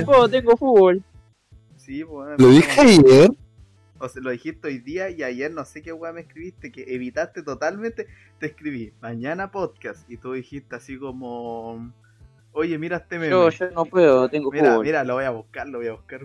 [0.00, 1.02] no puedo, tengo fútbol.
[1.76, 2.38] Sí, pues.
[2.40, 3.30] Lo dije ayer.
[3.98, 6.94] O sea, lo dijiste hoy día y ayer no sé qué weá me escribiste, que
[6.94, 8.06] evitaste totalmente.
[8.38, 10.10] Te escribí, mañana podcast.
[10.10, 11.92] Y tú dijiste así como.
[12.52, 13.30] Oye, mira este meme.
[13.30, 14.86] Yo, yo no puedo, tengo Mira, fútbol.
[14.86, 16.22] mira, lo voy a buscar, lo voy a buscar.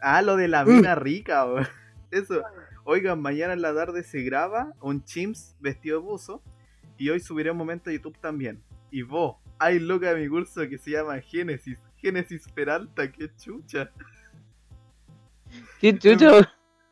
[0.00, 1.66] Ah, lo de la mina rica, weón.
[2.10, 2.42] Eso.
[2.84, 6.42] Oigan, mañana en la tarde se graba un Chimps vestido de buzo.
[6.96, 8.62] Y hoy subiré un momento a YouTube también.
[8.90, 11.78] Y vos, hay loca de mi curso que se llama Génesis.
[11.96, 13.90] Génesis Peralta, qué chucha.
[15.80, 16.40] ¿Qué chucho?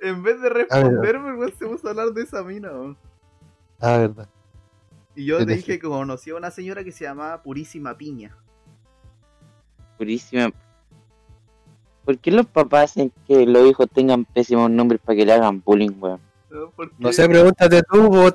[0.01, 2.99] En vez de responderme, weón, se puso a hablar de esa mina, weón.
[3.81, 4.29] Ah, verdad.
[5.15, 8.37] Y yo te dije que conocí a una señora que se llamaba Purísima Piña.
[9.97, 10.53] Purísima.
[12.05, 15.63] ¿Por qué los papás hacen que los hijos tengan pésimos nombres para que le hagan
[15.65, 16.21] bullying, weón?
[16.99, 17.13] ¿no?
[17.13, 18.35] Sé, pregúntate tú, vos,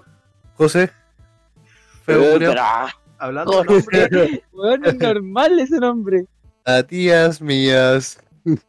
[0.56, 0.92] José.
[2.04, 2.90] Feo, Eh, pero, ah,
[3.22, 6.26] Hablando de nombres, weón, es normal ese nombre.
[6.66, 8.20] A tías mías.
[8.44, 8.60] en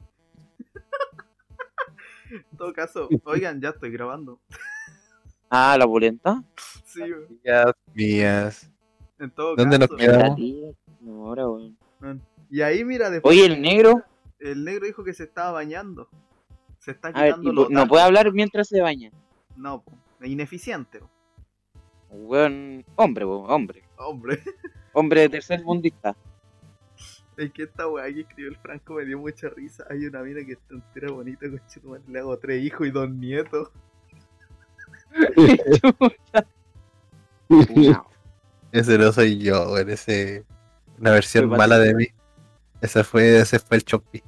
[2.59, 4.39] todo caso, oigan, ya estoy grabando.
[5.49, 6.45] Ah, la pulenta.
[6.85, 7.39] Sí, weón.
[7.43, 8.71] Tías mías.
[9.19, 9.99] En todo ¿Dónde nos caso.
[9.99, 10.29] quedamos?
[10.29, 10.67] La tía,
[11.01, 11.79] no, ahora, weón.
[12.51, 14.03] Y ahí, mira, después Oye, el negro.
[14.39, 16.11] el negro dijo que se estaba bañando.
[16.79, 19.11] Se está ver, quitando los no puede hablar mientras se baña.
[19.57, 21.09] No, po, es ineficiente, po.
[22.11, 23.82] Weón, hombre, weón, hombre.
[23.97, 24.43] Hombre.
[24.93, 26.15] Hombre de tercer mundista.
[27.37, 29.85] Es que esta weá que escribió el Franco me dio mucha risa.
[29.89, 31.47] Hay una mina que está entera bonita,
[31.83, 33.71] con le hago tres hijos y dos nietos.
[38.73, 39.91] Ese no soy yo, güey.
[39.91, 40.45] Ese.
[40.99, 42.07] Una versión Fue mala de mí.
[42.81, 44.23] Ese fue, ese fue el Chopi.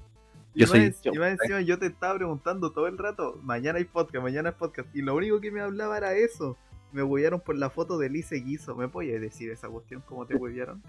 [0.54, 0.80] Y Yo más soy.
[0.80, 4.50] en- y más encima yo te estaba preguntando todo el rato, mañana hay podcast, mañana
[4.50, 4.88] hay podcast.
[4.94, 6.56] Y lo único que me hablaba era eso.
[6.94, 8.76] Me huellaron por la foto de Lice Guiso.
[8.76, 10.00] ¿Me podías decir esa cuestión?
[10.06, 10.80] ¿Cómo te huellaron?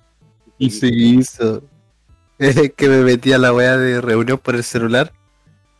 [0.70, 1.64] Se hizo.
[2.38, 5.12] Es que me metí a la weá de reunión por el celular.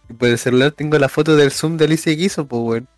[0.09, 2.89] Y por el celular tengo la foto del Zoom de Alicia Guiso, pues weón.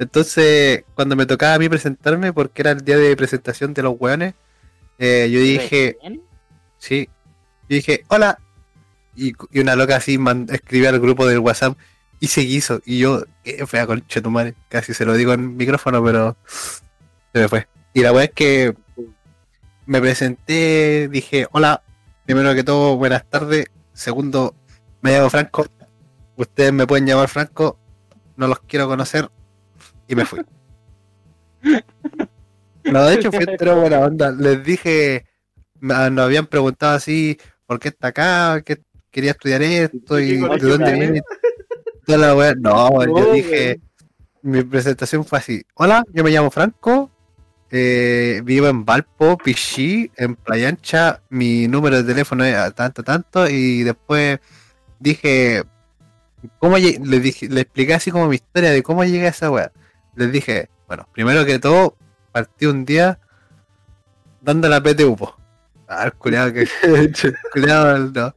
[0.00, 3.94] Entonces, cuando me tocaba a mí presentarme, porque era el día de presentación de los
[4.00, 4.34] weones,
[4.98, 5.96] eh, yo dije,
[6.78, 7.08] sí,
[7.68, 8.40] yo dije, hola.
[9.14, 11.76] Y, y una loca así man- escribió al grupo del WhatsApp
[12.20, 12.80] y se guiso.
[12.84, 14.54] Y yo, qué fea concha tu madre.
[14.68, 16.36] Casi se lo digo en micrófono, pero
[17.32, 17.66] se me fue.
[17.94, 18.74] Y la weá es que
[19.86, 21.82] me presenté, dije, hola,
[22.26, 23.66] primero que todo, buenas tardes.
[23.92, 24.54] Segundo,
[25.00, 25.66] me llamo Franco.
[26.36, 27.78] Ustedes me pueden llamar Franco.
[28.36, 29.28] No los quiero conocer.
[30.06, 30.40] Y me fui.
[32.84, 34.30] No, de hecho fue entero buena onda.
[34.32, 35.26] Les dije,
[35.80, 38.62] me- nos habían preguntado así, ¿por qué está acá?
[38.62, 38.80] ¿Qué
[39.10, 40.18] quería estudiar esto?
[40.18, 41.22] ¿Y ¿Y qué de dónde viene?
[42.06, 42.54] Toda la wea.
[42.54, 43.80] No, yo dije,
[44.42, 45.62] mi presentación fue así.
[45.74, 47.10] Hola, yo me llamo Franco.
[47.70, 51.22] eh, vivo en Valpo, Pichí, en Playa Ancha.
[51.30, 53.48] Mi número de teléfono es tanto, tanto.
[53.48, 54.40] Y después
[54.98, 55.62] dije,
[56.58, 59.70] ¿cómo le, dije, le expliqué así como mi historia de cómo llegué a esa wea.
[60.16, 61.96] Les dije, bueno, primero que todo,
[62.32, 63.20] partí un día
[64.40, 65.16] dando la PTU.
[65.92, 66.68] Ah, el culiao que.
[67.52, 68.34] culiao, no.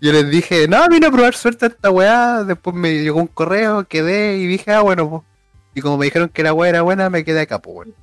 [0.00, 2.42] Yo les dije, no, vine a probar suerte a esta weá.
[2.42, 5.22] Después me llegó un correo, quedé y dije, ah, bueno, pues.
[5.76, 7.94] Y como me dijeron que la weá era buena, me quedé acá, pues, weón.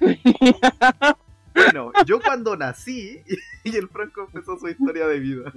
[1.52, 3.22] Bueno, yo cuando nací
[3.64, 5.52] y el Franco empezó su historia de vida.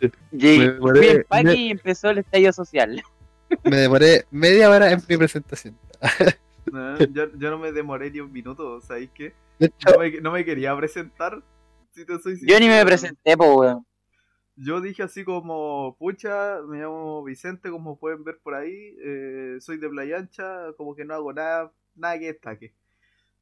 [0.00, 3.02] En Paqui me- y empezó el estallido social.
[3.64, 5.76] Me demoré media hora en mi presentación.
[6.72, 9.32] No, yo, yo no me demoré ni un minuto, ¿sabéis qué?
[9.58, 11.42] No me, no me quería presentar.
[11.92, 13.84] Si te soy Yo ni me presenté, po, weón.
[14.56, 19.78] Yo dije así como, pucha, me llamo Vicente, como pueden ver por ahí, eh, soy
[19.78, 22.72] de Playa Ancha, como que no hago nada, nada que destaque.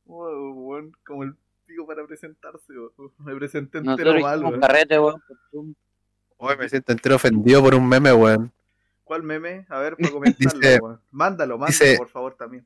[0.05, 1.35] Wow, weón, como el
[1.67, 3.13] pico para presentarse, weón.
[3.19, 4.61] me presenté entero Nosotros mal, weón.
[4.61, 5.23] carrete, weón.
[6.37, 8.53] hoy me siento entero ofendido por un meme, weón.
[9.05, 9.67] ¿Cuál meme?
[9.71, 11.01] A ver, para comentarlo, Dice- weón.
[11.11, 12.65] Mándalo, mándalo, dice- por favor, también.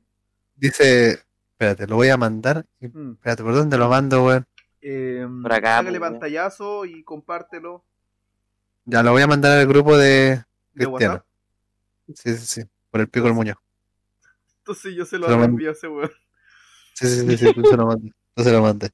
[0.63, 1.19] Dice,
[1.51, 2.65] espérate, lo voy a mandar.
[2.79, 3.15] Mm.
[3.15, 4.45] Espérate, ¿por dónde lo mando, weón?
[4.81, 6.13] Eh, Por acá, Hágale pues, weón.
[6.13, 7.83] pantallazo y compártelo
[8.85, 10.41] Ya lo voy a mandar al grupo de
[10.73, 11.15] Cristiano.
[11.15, 11.25] WhatsApp.
[12.15, 12.61] Sí, sí, sí.
[12.89, 13.57] Por el pico del muñoz.
[14.59, 16.11] Entonces yo se lo Se lo envío a ese weón.
[16.93, 18.13] Sí, sí, sí, sí, tú se lo mandas.
[18.33, 18.91] Tú se lo mandas.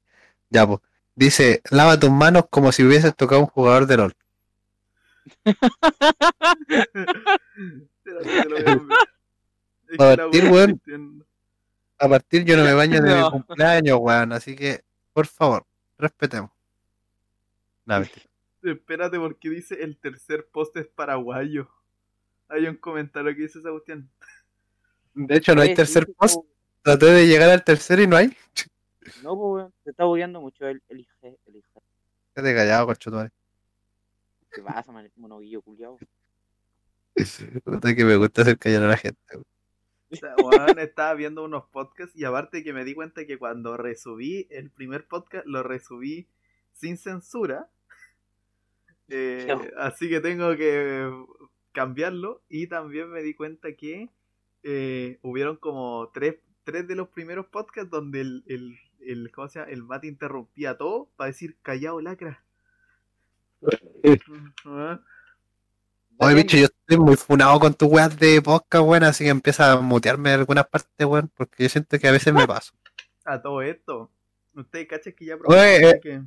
[0.49, 0.79] Ya, pues.
[1.13, 4.15] Dice, lava tus manos como si hubieses tocado a un jugador de LOL.
[8.09, 8.19] Para
[9.97, 10.81] que la partir, weón.
[11.99, 14.31] A partir yo no me baño de mi cumpleaños, weón.
[14.31, 15.65] Así que, por favor,
[15.97, 16.49] respetemos.
[17.85, 18.07] Nada.
[18.63, 21.69] Espérate porque dice el tercer post es paraguayo.
[22.47, 24.09] Hay un comentario que dice esa cuestión.
[25.13, 26.35] De hecho, no hay Oye, tercer sí, post.
[26.35, 26.45] po,
[26.81, 28.27] Traté de llegar al tercero y no hay.
[29.23, 29.73] No, pues, weón.
[29.83, 31.09] Se está bugueando mucho el, el IG.
[31.45, 31.65] El IG.
[32.33, 33.31] Quédate callado, conchetumare.
[34.51, 34.91] ¿Qué pasa?
[35.15, 35.97] Monoguillo culiao.
[37.63, 39.19] Puta que me gusta hacer callar a la gente.
[39.33, 39.45] weón.
[40.11, 43.77] O sea, weón, estaba viendo unos podcasts y aparte que me di cuenta que cuando
[43.77, 46.27] resubí el primer podcast, lo resubí
[46.73, 47.69] sin censura.
[49.11, 51.11] Eh, así que tengo que
[51.71, 52.43] cambiarlo.
[52.47, 54.07] Y también me di cuenta que
[54.61, 59.57] eh, hubieron como tres, tres de los primeros podcasts donde el, el, el, ¿cómo se
[59.57, 59.71] llama?
[59.71, 62.43] el Mati interrumpía todo para decir callado lacra.
[64.65, 64.99] Ah,
[66.21, 69.71] Oye, bicho, yo estoy muy funado con tus weas de podcast, weón, así que empieza
[69.71, 72.73] a mutearme en algunas partes, weón, porque yo siento que a veces me paso.
[73.25, 74.09] A todo esto.
[74.55, 76.21] Ustedes cachan que ya Oye, eh, que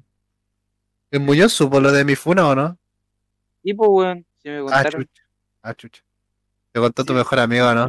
[1.11, 2.79] ¿El Muñoz supo lo de mi funa o no?
[3.63, 5.03] Y pues, weón, si me Ah, contaron.
[5.03, 5.23] chucha.
[5.63, 6.03] Ah, chucha.
[6.71, 7.89] Te contó tu mejor amigo, ¿no?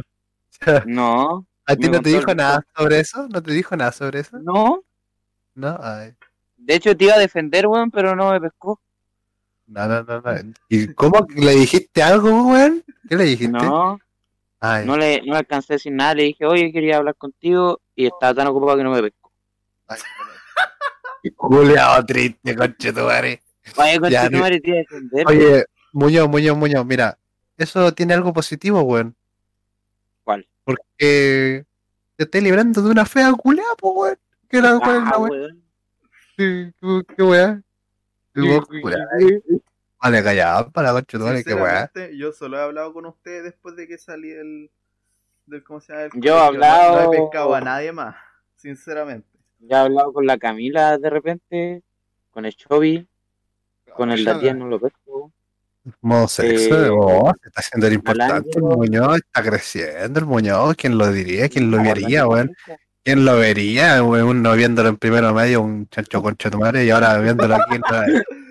[0.86, 3.26] No, ¿A ti no te dijo el- nada sobre eso?
[3.28, 4.38] ¿No te dijo nada sobre eso?
[4.38, 4.82] no.
[5.54, 6.14] No, ay.
[6.56, 8.80] De hecho, te iba a defender, weón, pero no me pescó.
[9.66, 10.52] No, no, no, no.
[10.68, 12.84] ¿Y cómo le dijiste algo, weón?
[13.08, 13.48] ¿Qué le dijiste?
[13.52, 13.98] No,
[14.60, 16.14] Ay, no le, no le alcancé a decir nada.
[16.14, 17.80] Le dije, oye, quería hablar contigo.
[17.96, 19.30] Y estaba tan ocupado que no me pescó.
[21.22, 23.42] Qué culeado triste, conchetumare.
[23.76, 25.26] Vaya, con Ya, tu madre te iba a defender.
[25.26, 27.18] Oye, Muñoz, Muñoz, Muñoz, mira,
[27.56, 29.14] eso tiene algo positivo, weón.
[30.22, 30.46] ¿Cuál?
[30.64, 31.64] Porque
[32.16, 34.18] te estás librando de una fea culeada, pues, weón.
[34.48, 35.30] ¿Qué era, cuál es Ah, la weón?
[35.30, 35.62] weón.
[36.36, 37.22] Sí, ¿Qué qué
[40.02, 41.90] Vale, callado, para conchetumare, qué weá.
[42.14, 44.70] Yo solo he hablado con ustedes después de que salí del,
[45.46, 46.04] del ¿cómo se llama?
[46.04, 46.36] El Yo he.
[46.38, 48.14] No- hablado- No, he pescado a nadie más,
[48.56, 49.28] sinceramente.
[49.60, 51.82] Ya he hablado con la Camila de repente,
[52.30, 53.08] con el Chovy,
[53.96, 55.32] con el Datian no lo pesco.
[56.00, 58.50] Modo sexo, Eh, oh, se está haciendo el importante.
[58.58, 58.62] El.
[58.62, 60.74] Muñoz está creciendo, el Muñoz.
[60.76, 61.48] ¿Quién lo diría?
[61.48, 62.54] ¿Quién lo vería, weón?
[63.04, 64.02] ¿Quién lo vería?
[64.02, 64.38] weón?
[64.38, 67.82] Uno viéndolo en primero medio, un chancho concha tu madre, y ahora viéndolo aquí en
[67.90, 68.06] la,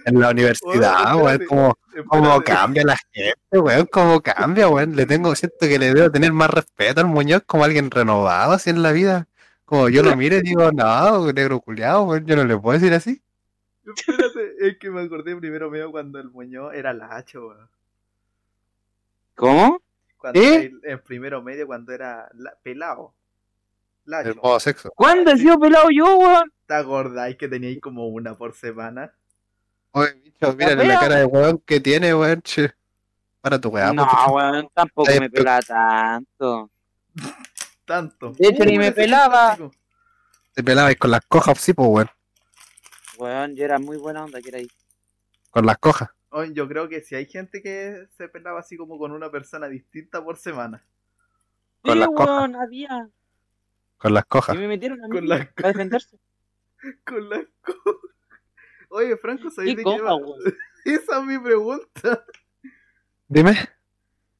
[0.06, 1.46] en la universidad, weón.
[1.48, 1.78] ¿Cómo,
[2.08, 3.88] cómo cambia la gente, weón?
[3.88, 4.96] ¿Cómo cambia, weón?
[4.96, 8.70] Le tengo, siento que le debo tener más respeto al Muñoz como alguien renovado así
[8.70, 9.28] en la vida.
[9.66, 12.94] Como yo lo miro y digo, no, negro culiado, weón, yo no le puedo decir
[12.94, 13.22] así.
[13.86, 17.70] Espérate, es que me acordé primero medio cuando el Muñoz era lacho, weón.
[19.36, 19.82] ¿Cómo?
[20.20, 20.66] Cuando ¿Eh?
[20.66, 23.14] el, el primero medio cuando era la- pelado.
[24.06, 24.92] El modo sexo.
[24.96, 26.52] ¿Cuándo he sido pelado yo, weón?
[26.68, 29.14] ¿Te acordáis que teníais como una por semana?
[29.92, 32.42] Oye, bicho, mira la cara de weón que tiene, weón.
[32.42, 32.72] che.
[33.42, 36.70] Para tu weá, No, pues, weón, tampoco Ay, me pero- pelaba tanto.
[37.86, 38.32] Tanto.
[38.40, 39.58] De hecho, ni Uh, me pelaba.
[40.54, 42.10] Te pelabas con las cojas, sí, pues, weón.
[43.18, 44.68] Weón, yo era muy buena onda que era ahí.
[45.52, 46.10] Con las cojas.
[46.30, 49.68] Oye, yo creo que si hay gente que se pelaba así como con una persona
[49.68, 50.82] distinta por semana.
[51.82, 52.28] Con Sí, las cojas.
[52.28, 53.10] weón, había.
[54.04, 54.58] Con las Y cojas.
[54.58, 56.20] me metieron a mí Con las para defenderse.
[57.06, 58.02] Con las co-
[58.90, 60.16] Oye, Franco, ¿sabes ¿Qué de qué coja, va?
[60.18, 60.40] weón?
[60.86, 62.26] Esa es mi pregunta.
[63.30, 63.58] Dime.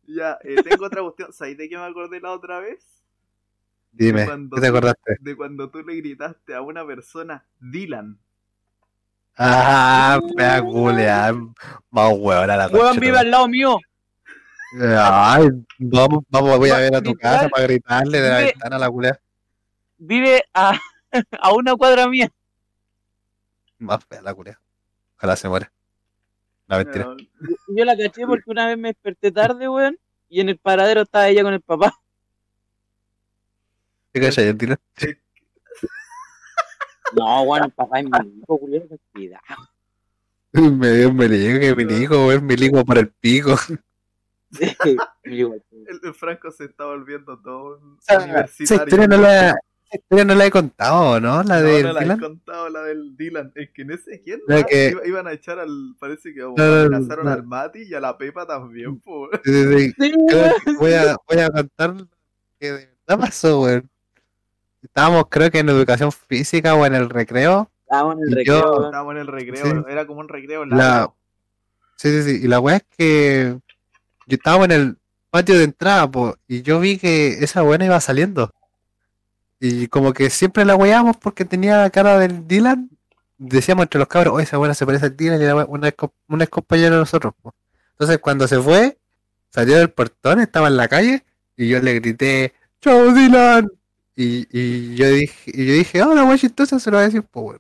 [0.06, 1.32] Ya, eh, tengo otra cuestión.
[1.32, 2.86] ¿Sabes de qué me acordé la otra vez?
[3.94, 4.26] Dime.
[4.26, 5.16] Cuando ¿Qué te acordaste?
[5.22, 8.20] De cuando tú le gritaste a una persona, Dylan.
[9.38, 11.34] Ah, fea culia.
[11.90, 13.78] Más weón a la Weón, concha, vive al lado mío.
[14.82, 15.48] Ay,
[15.80, 18.80] vamos, vamos, voy a ver a tu casa para gritarle de la vive- ventana a
[18.80, 19.20] la culia.
[20.06, 20.78] Vive a,
[21.40, 22.30] a una cuadra mía.
[23.78, 24.60] Más fea la culia.
[25.18, 25.72] Ojalá se muera.
[26.68, 27.06] La mentira.
[27.06, 27.16] No,
[27.70, 29.98] Yo la caché porque una vez me desperté tarde, weón.
[30.28, 31.94] Y en el paradero estaba ella con el papá.
[34.12, 34.76] ¿Qué cachai, el tiro?
[37.16, 39.44] No, weón, el papá es mi hijo, culero, ten cuidado.
[40.52, 43.56] Me dio un melico, que milico, weón, milico por el pico.
[44.60, 45.00] El,
[46.04, 48.84] el Franco se está volviendo todo un universitario.
[48.84, 49.56] historia no la,
[49.94, 51.44] esa historia no la he contado, ¿no?
[51.44, 53.52] La No, de no la he contado, la del Dylan.
[53.56, 54.42] Es que en ese, ¿quién?
[54.48, 54.66] La más?
[54.66, 57.32] que- Iba- iban a echar al, parece que No, no, amenazaron no.
[57.32, 59.30] al Mati y a la Pepa también, po.
[59.44, 60.14] Sí, sí, sí.
[60.80, 61.94] Voy a, voy a contar
[62.60, 63.90] que de verdad pasó, weón.
[64.82, 67.70] Estábamos, creo que en educación física o en el recreo.
[67.84, 68.86] Estábamos en el recreo, yo-.
[68.86, 69.72] Estábamos en el recreo, Sí.
[69.90, 71.16] era como un recreo La- largo.
[71.96, 72.44] Sí, sí, sí.
[72.44, 73.58] Y la weá es que
[74.28, 74.98] yo estaba en el
[75.30, 78.52] patio de entrada, po, y yo vi que esa buena iba saliendo.
[79.66, 82.90] Y como que siempre la weábamos porque tenía la cara del Dylan.
[83.38, 86.14] Decíamos entre los cabros, oye, esa buena se parece al Dylan y wea- una, co-
[86.28, 87.34] una compañera de nosotros.
[87.42, 87.54] po.
[87.92, 88.98] Entonces cuando se fue,
[89.52, 91.24] salió del portón, estaba en la calle,
[91.56, 93.72] y yo le grité, ¡Chao, Dylan!
[94.18, 97.06] Y, y yo dije, y yo dije, oh, la wea chistosa se lo va a
[97.06, 97.58] decir, pues.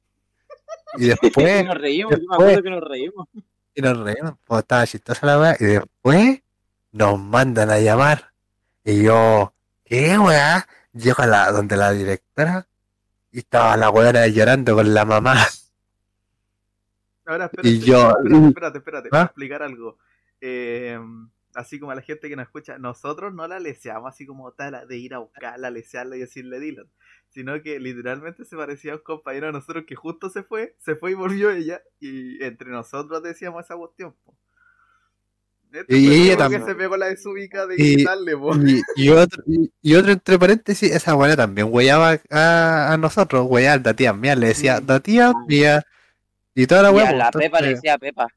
[0.97, 3.27] Y Y después, nos reímos, yo me después- acuerdo que nos reímos.
[3.75, 6.41] y nos reímos, pues estaba chistosa la weá, y después
[6.91, 8.33] nos mandan a llamar.
[8.83, 9.53] Y yo,
[9.85, 10.67] ¿qué weá?
[10.93, 12.67] Llego a la, donde la directora
[13.31, 15.35] y estaba la weona llorando con la mamá.
[17.25, 19.23] Ahora, espérate, Y yo- espérate, espérate, espérate, ¿Ah?
[19.23, 19.97] explicar algo.
[20.41, 20.99] Eh,
[21.55, 24.87] así como a la gente que nos escucha, nosotros no la leseamos así como tal
[24.87, 26.87] de ir a buscarla, lesearla y decirle Dylan.
[27.29, 30.95] Sino que literalmente se parecía a un compañero de nosotros que justo se fue, se
[30.95, 34.13] fue y volvió ella, y entre nosotros decíamos esa cuestión.
[34.23, 34.35] po.
[35.73, 36.65] Este Y ella también.
[36.65, 41.67] se pegó la desubica de Y- otro, y, y otro entre paréntesis, esa buena también
[41.71, 44.85] weyaba a, a nosotros, weyaba a la tía mía, le decía, Mm.
[44.87, 45.83] la tía mía,
[46.53, 47.03] y toda la Y wea.
[47.05, 48.27] a pues, la Pepa le entonces- decía Pepa.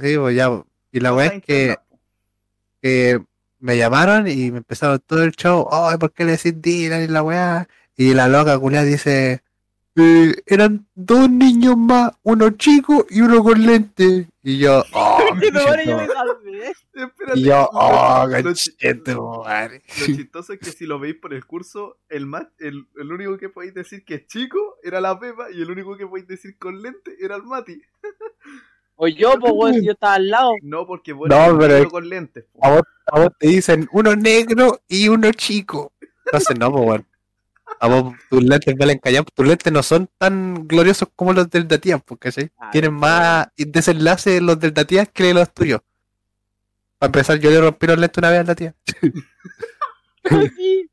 [0.00, 0.62] Sí, pues ya, pues.
[0.92, 1.42] y la Cosas es
[2.82, 3.20] que,
[3.60, 7.06] me llamaron y me empezaron todo el show, ay, ¿por qué le decís Dylan y
[7.08, 7.68] la weá?
[7.96, 9.42] Y la loca culia dice,
[9.96, 14.28] "Eh, eran dos niños más, uno chico y uno con lente.
[14.42, 16.06] Y yo, oh, Yo me conchetumare.
[16.12, 16.72] salvé.
[16.94, 19.82] Espérate, y yo, lo- oh, lo chi- conchetumare".
[20.00, 23.36] Lo chistoso es que si lo veis por el curso, el, ma- el, el único
[23.38, 26.58] que podéis decir que es chico era la Pepa y el único que podéis decir
[26.58, 27.80] con lente era el Mati.
[28.96, 30.52] O yo, pues, weón, si yo estaba al lado.
[30.62, 32.44] No, porque vos No, pero con lentes.
[32.60, 35.92] A vos, a vos te dicen uno negro y uno chico.
[36.26, 37.04] Entonces no, pues bueno.
[37.80, 41.68] A vos tus lentes valen callar, tus lentes no son tan gloriosos como los del
[41.68, 42.50] Datías, porque ¿sí?
[42.58, 45.80] Ah, tienen más desenlace los del Datías que los tuyos.
[46.98, 48.74] Para empezar, yo le rompí los lentes una vez al Datías.
[50.56, 50.88] Sí.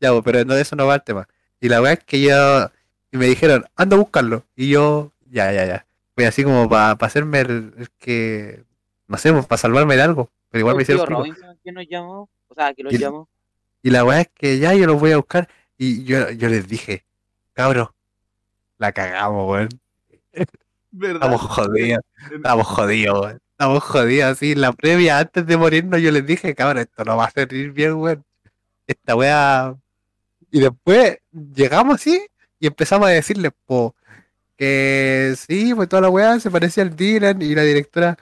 [0.00, 1.28] Ya, pues, pero no de eso no va el tema.
[1.60, 2.70] Y la verdad es que yo.
[3.10, 4.44] Y me dijeron, anda a buscarlo.
[4.54, 5.86] Y yo, ya, ya, ya.
[6.14, 8.62] Fui así como para hacerme el, el que.
[9.08, 10.30] No sé, para salvarme de algo.
[10.50, 11.06] Pero igual me hicieron.
[11.06, 12.28] Robinson que nos llamó.
[12.48, 13.28] O sea, que los Y- llamó.
[13.82, 15.48] Y la weá es que ya yo los voy a buscar.
[15.78, 17.04] Y yo, yo les dije,
[17.52, 17.90] cabros,
[18.78, 19.68] la cagamos, weón.
[20.32, 22.00] Estamos jodidos,
[22.34, 23.40] estamos jodidos, weón.
[23.52, 24.54] Estamos jodidos, así.
[24.54, 27.94] La previa, antes de morirnos, yo les dije, cabrón, esto no va a salir bien,
[27.94, 28.24] weón.
[28.86, 29.76] Esta weá.
[30.50, 32.26] Y después llegamos así
[32.60, 33.94] y empezamos a decirles, po,
[34.56, 38.16] que sí, pues toda la weá se parecía al Dylan y la directora.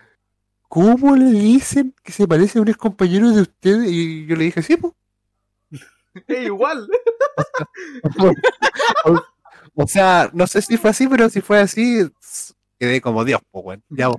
[0.69, 3.91] ¿Cómo le dicen que se parece a un ex compañero de ustedes?
[3.91, 4.95] Y yo le dije, sí, pues.
[6.27, 6.89] Es igual.
[9.75, 12.11] o, sea, no sé si fue así, pero si fue así,
[12.79, 13.83] quedé como Dios, pues, weón.
[13.89, 14.11] Ya,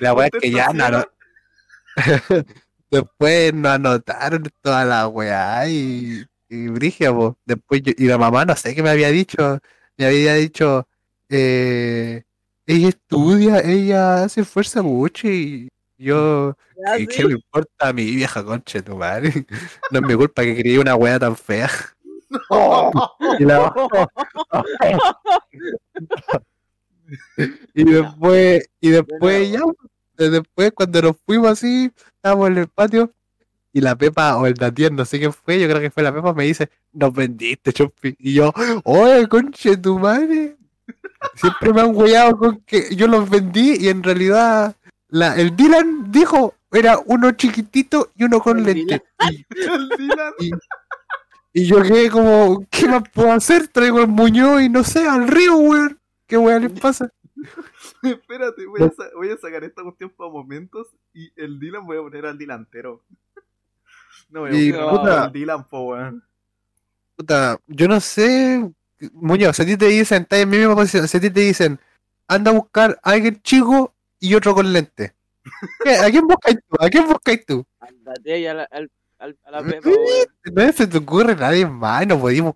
[0.00, 1.04] la weá es que ya no, no-
[2.90, 7.38] después nos anotaron toda la weá y, y Brigia, po.
[7.44, 9.58] Después yo- y la mamá, no sé qué me había dicho,
[9.96, 10.86] me había dicho,
[11.28, 12.22] eh,
[12.66, 15.68] ella estudia, ella se esfuerza mucho y
[16.04, 17.06] yo, Ya, ¿y sí.
[17.08, 19.46] qué me importa a mi vieja concha tu madre?
[19.90, 21.70] No es mi culpa que quería una weá tan fea.
[23.38, 23.72] Y la-
[27.74, 29.60] y después, y después ya,
[30.16, 33.12] después cuando nos fuimos así, estábamos en el patio,
[33.72, 36.12] y la Pepa o el Datier, no sé quién fue, yo creo que fue la
[36.12, 38.14] Pepa, me dice, nos vendiste, Chompi.
[38.18, 38.52] Y yo,
[38.84, 40.56] oye, conche tu madre.
[41.36, 44.74] Siempre me han hueado con que yo los vendí y en realidad
[45.10, 49.02] la, el Dylan dijo era uno chiquitito y uno con El lente.
[51.52, 53.66] Y, y yo quedé como, ¿qué más puedo hacer?
[53.68, 55.98] Traigo el muñoz y no sé, al río, weón.
[56.26, 57.10] ¿Qué weón les pasa?
[58.02, 61.98] Espérate, voy a, sa- voy a sacar esta cuestión para momentos y el Dylan voy
[61.98, 63.02] a poner al delantero.
[64.30, 66.22] No voy a Y, poner puta, al Dylan, po, weón.
[67.16, 68.70] Puta, yo no sé,
[69.12, 71.40] Muñoz, si a ti te dicen, estás en mi misma posición, si a ti te
[71.40, 71.80] dicen,
[72.28, 75.14] anda a buscar a alguien chico y otro con lente.
[76.02, 76.76] ¿A quién buscáis tú?
[76.78, 77.66] ¿A quién buscáis tú?
[77.80, 79.88] Ándate ahí a la, al, al- a la Pepa.
[80.52, 82.54] No se te ocurre nadie más, no podíamos.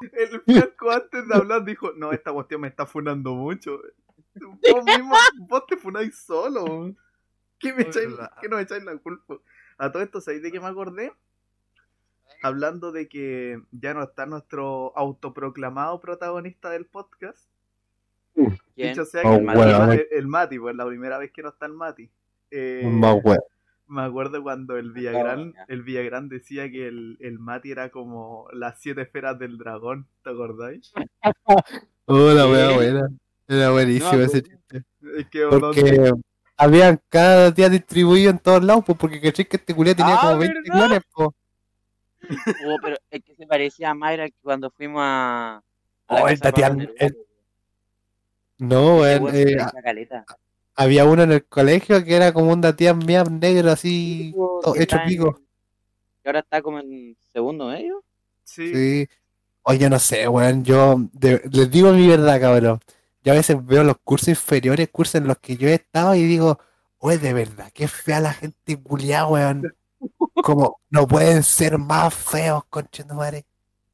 [0.00, 3.80] El flaco antes de hablar dijo, no, esta cuestión me está funando mucho.
[4.34, 5.16] Vos mismo,
[5.48, 6.94] vos te funáis solo.
[7.58, 8.08] ¿Qué, me echáis,
[8.40, 9.38] ¿Qué nos echáis la culpa?
[9.78, 11.12] A todo esto, ¿sabéis de qué me acordé?
[12.42, 17.47] Hablando de que ya no está nuestro autoproclamado protagonista del podcast.
[18.76, 19.92] Dicho sea Oh, que el, Mati, weón.
[19.92, 22.08] el, el Mati, pues la primera vez que no está el Mati.
[22.50, 23.38] Eh, weón.
[23.88, 28.80] me acuerdo cuando el Villagrán, el Villagrán decía que el, el Mati era como las
[28.80, 30.92] siete esferas del dragón, ¿te acordáis?
[32.10, 33.08] Oh, la buena.
[33.46, 34.84] Era buenísimo No, ese pues, chiste.
[35.18, 36.10] Es que Porque
[36.56, 40.20] habían cada día distribuido en todos lados, pues porque caché que este culiao tenía Ah,
[40.22, 40.86] como 20 ¿verdad?
[40.86, 41.28] clones, pues.
[42.66, 45.62] Oh, pero es que se parecía a Mayra cuando fuimos a.
[46.06, 47.16] Oh, el Pablo el-
[48.58, 49.30] No, weón.
[49.34, 49.56] eh,
[50.74, 54.34] había uno en el colegio que era como un Datian Miam negro así,
[54.76, 55.40] hecho pico.
[56.22, 58.02] Que ahora está como en segundo medio.
[58.44, 59.08] sí, Sí.
[59.62, 60.64] Oye, no sé, weón.
[60.64, 62.80] Yo de- les digo mi verdad, cabrón.
[63.22, 66.22] Yo a veces veo los cursos inferiores, cursos en los que yo he estado y
[66.22, 66.58] digo,
[66.98, 69.74] oye, de verdad, qué fea la gente culiada, weón.
[70.42, 73.44] Como no pueden ser más feos, conchetumare.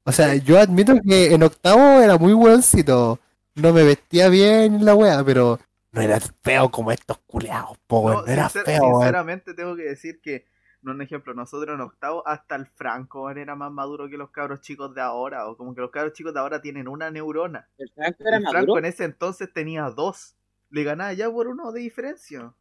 [0.04, 3.18] O sea, yo admito que en octavo era muy buencito,
[3.54, 5.58] no me vestía bien en la wea, pero
[5.92, 8.16] no era feo como estos culeados, po, weón.
[8.18, 9.00] No, No, era sincer- feo, weón.
[9.02, 10.46] sinceramente tengo que decir que,
[10.82, 14.60] no un ejemplo, nosotros en octavo, hasta el Franco era más maduro que los cabros
[14.60, 17.68] chicos de ahora, o como que los cabros chicos de ahora tienen una neurona.
[17.78, 18.78] El Franco era El Franco maduro.
[18.78, 20.34] en ese entonces tenía dos.
[20.70, 22.52] Le ganaba ya por uno de diferencia.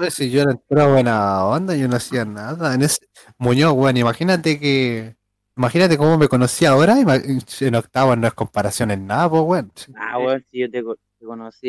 [0.00, 2.74] Oye, si yo era entera buena onda, yo no hacía nada.
[2.74, 3.06] En ese
[3.38, 5.16] Muñoz, weón, imagínate que.
[5.56, 6.96] Imagínate cómo me conocí ahora.
[6.98, 9.72] En octavo no es comparación en nada, pues, weón.
[9.96, 11.68] Ah, weón, si yo te, co- te conocí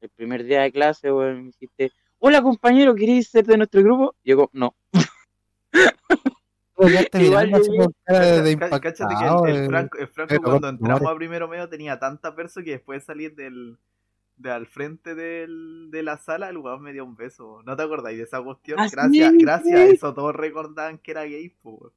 [0.00, 4.14] el primer día de clase, weón, me dijiste, hola compañero, ¿queréis ser de nuestro grupo?
[4.24, 4.74] Y yo, no.
[7.26, 7.58] Igual de
[8.80, 9.66] Cáchate que el, el.
[9.68, 13.06] Franco, el Franco pero cuando entramos a primero medio tenía tanta perso que después de
[13.06, 13.78] salir del,
[14.36, 17.62] de al frente del, de la sala, el weón me dio un beso.
[17.64, 18.80] ¿No te acordáis de esa cuestión?
[18.80, 21.92] Ah, gracias, gracias a eso todos recordaban que era gay, po, weón.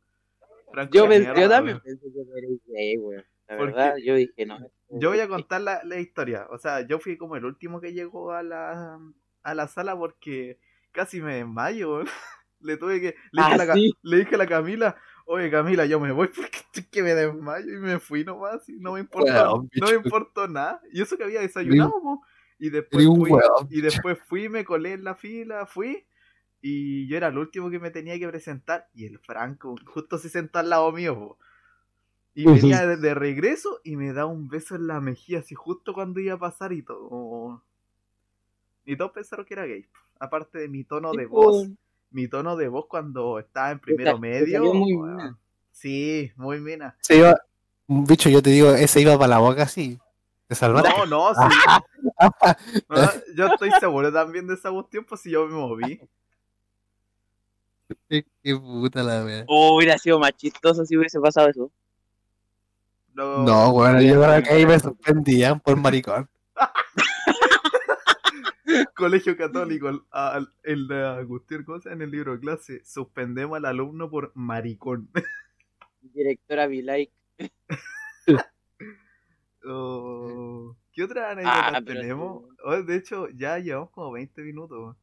[0.72, 3.24] Franco Yo, pensé, mierda, yo también pensé que.
[3.48, 4.60] La Porque verdad, yo dije, no.
[4.90, 6.48] Yo voy a contar la, la historia.
[6.50, 9.00] O sea, yo fui como el último que llegó a la,
[9.44, 10.60] a la sala porque
[10.92, 12.04] casi me desmayo.
[12.60, 13.16] Le tuve que.
[13.32, 16.58] Le dije, Ah, la, le dije a la Camila, oye Camila, yo me voy porque
[16.58, 20.48] estoy que me desmayo y me fui nomás y no me importó, no me importó
[20.48, 20.82] nada.
[20.92, 21.94] Y eso que había desayunado.
[22.60, 23.32] Y después fui,
[23.70, 26.07] y después fui, me colé en la fila, fui.
[26.70, 28.90] Y yo era el último que me tenía que presentar.
[28.94, 31.38] Y el Franco justo se sentó al lado mío, po.
[32.34, 35.94] Y venía de, de regreso y me da un beso en la mejilla, así justo
[35.94, 37.64] cuando iba a pasar y todo.
[38.86, 39.88] Y todos pensaron que era gay.
[40.20, 41.70] Aparte de mi tono de voz,
[42.12, 44.74] mi tono de voz cuando estaba en primero te medio.
[44.74, 45.38] muy mina.
[45.72, 46.98] Sí, muy mina.
[47.00, 47.34] Se iba,
[47.88, 49.98] bicho, yo te digo, ese iba para la boca así.
[50.48, 50.90] Te salvaste.
[50.90, 51.56] No, no, sí.
[52.90, 52.98] No,
[53.36, 56.02] yo estoy seguro también de esa cuestión, pues si yo me moví.
[58.10, 58.26] Qué,
[58.56, 59.44] puta la wea.
[59.48, 61.72] Oh, hubiera sido más chistoso si hubiese pasado eso.
[63.14, 66.30] No, bueno, yo creo que ahí me suspendían por maricón.
[68.96, 73.66] Colegio Católico, el, al- el de Agustín Cosa en el libro de clase, suspendemos al
[73.66, 75.10] alumno por maricón.
[76.02, 77.10] Directora Vilay.
[79.70, 82.44] Oh, ¿Qué otra anécdota Ah, tenemos?
[82.64, 84.96] Oh, de hecho, ya llevamos como 20 minutos.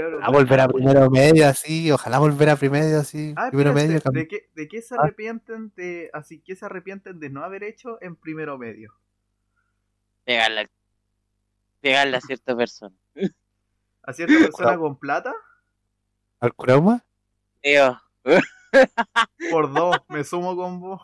[0.00, 3.34] Haber A otra- volver a primero medio así, ojalá volver a primero así.
[3.36, 4.00] Ah, primero medio.
[4.00, 4.98] cam- ¿de qué, de qué se Ah.
[5.02, 8.94] arrepienten de así qué se arrepienten de no haber hecho en primero medio?
[10.24, 10.70] Pegarle,
[11.80, 12.94] pegarle a cierta persona.
[14.04, 14.34] ¿A cierta
[14.74, 15.34] persona con plata?
[16.40, 17.04] ¿Al croma?
[17.60, 18.00] Tío,
[19.50, 21.02] Por dos, me sumo con vos.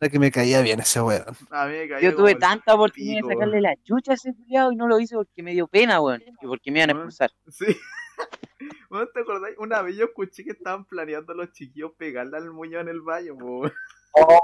[0.00, 1.24] Era que me caía bien ese weón.
[1.50, 4.34] A mí me caía yo tuve tanta oportunidad pico, de sacarle la chucha a ese
[4.34, 6.22] culiado y no lo hice porque me dio pena, weón.
[6.40, 7.08] Y porque me iban a Weón.
[7.08, 7.30] expulsar.
[7.50, 7.76] Sí.
[8.90, 9.56] ¿No te acordáis?
[9.58, 13.36] Una vez yo escuché que estaban planeando los chiquillos pegarle al muñón en el baño,
[13.36, 13.70] po.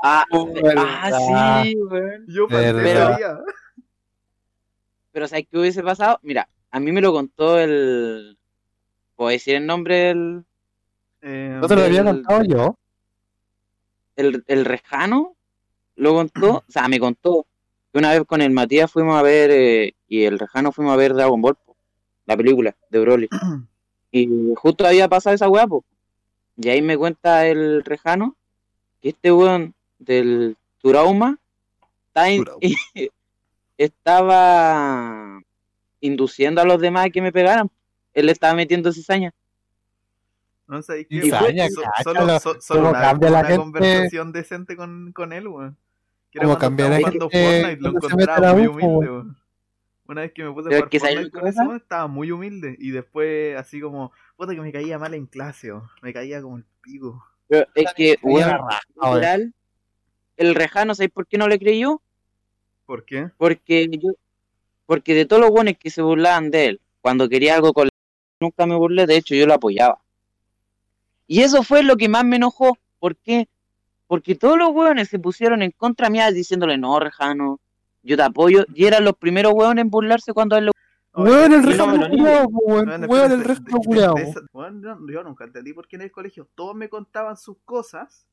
[0.02, 0.84] Ah, verdad.
[0.86, 2.26] ah, sí, weón.
[2.28, 3.40] Yo día.
[5.12, 6.18] Pero ¿sabes qué hubiese pasado?
[6.22, 8.38] Mira, a mí me lo contó el...
[9.16, 10.44] ¿Puedo decir el nombre del...
[11.22, 12.78] Eh, ¿No te lo había contado yo?
[14.16, 15.35] el, el Rejano?
[15.96, 17.46] Lo contó, o sea, me contó
[17.92, 20.96] que una vez con el Matías fuimos a ver, eh, y el Rejano fuimos a
[20.96, 21.76] ver Dragon Ball, po,
[22.26, 23.28] la película de Broly.
[24.12, 25.84] Y justo había pasado esa weá, po.
[26.56, 28.34] Y ahí me cuenta el Rejano
[29.02, 31.38] que este weón del Turauma
[32.06, 32.60] está in- Turauma.
[33.76, 35.40] estaba
[36.00, 37.70] induciendo a los demás a que me pegaran.
[38.14, 39.34] Él le estaba metiendo cizaña.
[40.66, 43.62] No sé, Y que so- solo, so- solo cómo una, cambia la una gente.
[43.62, 45.76] conversación decente con, con él, weón.
[46.36, 49.10] Que era Cómo cuando cambia la estábamos jugando gente Fortnite, lo a encontraba muy humilde,
[49.10, 49.36] weón.
[50.08, 52.76] Una vez que me puse a jugar es que ¿sabes Fortnite con estaba muy humilde.
[52.78, 55.88] Y después, así como, puta que me caía mal en clase, weón.
[56.02, 57.24] Me caía como el pico.
[57.48, 58.60] Pero es que, weón,
[59.02, 59.54] literal,
[60.36, 62.02] el Rejano, ¿sabes por qué no le creyó?
[62.84, 63.30] ¿Por qué?
[63.38, 64.10] Porque yo,
[64.84, 67.88] porque de todos los buenos que se burlaban de él, cuando quería algo con
[68.40, 70.02] nunca me burlé, de hecho yo lo apoyaba.
[71.26, 72.76] Y eso fue lo que más me enojó.
[72.98, 73.48] ¿Por qué?
[74.06, 77.60] Porque todos los hueones se pusieron en contra mía diciéndole, no, Rejano,
[78.02, 78.64] yo te apoyo.
[78.74, 80.72] Y eran los primeros hueones en burlarse cuando él lo...
[81.14, 82.20] Weón, el y no resto me lo niego.
[82.20, 82.90] culiao, Weón,
[83.32, 84.14] el de- culiao.
[84.82, 88.26] yo, yo nunca entendí por qué en el colegio todos me contaban sus cosas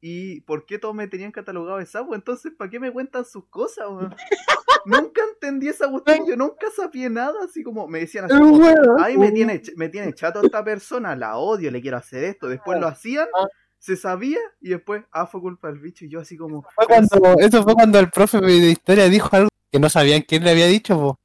[0.00, 2.14] y por qué todos me tenían catalogado de sapo.
[2.14, 4.14] Entonces, ¿para qué me cuentan sus cosas, weón?
[4.84, 8.64] nunca entendí esa cuestión, yo nunca sabía nada, así como me decían así como,
[8.98, 12.48] ay, me tiene, me tiene chato esta persona, la odio, le quiero hacer esto.
[12.48, 13.46] Después lo hacían, Ah.
[13.80, 16.62] Se sabía y después, ah, fue culpa del bicho y yo así como...
[16.62, 20.20] Fue pero cuando, eso fue cuando el profe de historia dijo algo que no sabían
[20.22, 21.18] quién le había dicho, po.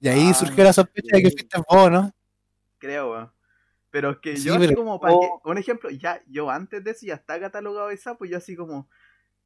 [0.00, 2.12] Y ahí Ah, surgió la sospecha de que fuiste vos, ¿no?
[2.78, 3.32] Creo, weón.
[3.90, 5.40] Pero es que Sí, yo así pero- como, para oh.
[5.42, 8.54] que, un ejemplo, ya, yo antes de eso ya está catalogado de sapo, yo así
[8.56, 8.88] como,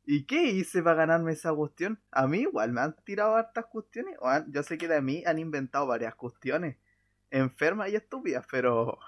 [0.06, 2.00] ¿Y qué hice para ganarme esa cuestión?
[2.10, 4.16] A mí igual me han tirado hartas cuestiones.
[4.20, 6.78] o han- yo sé que de mí han inventado varias cuestiones
[7.30, 8.98] enfermas y estúpidas, pero...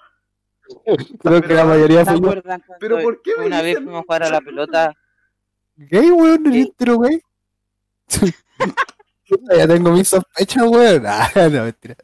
[1.22, 2.42] Creo que la mayoría ¿Se fue
[2.80, 4.94] Pero ¿por qué me una vez fuimos a jugar a la pelota?
[5.76, 7.20] Gay, weón, el intro, güey.
[9.56, 11.04] ya tengo mis sospechas, weón.
[11.06, 11.96] Ah, no, mentira.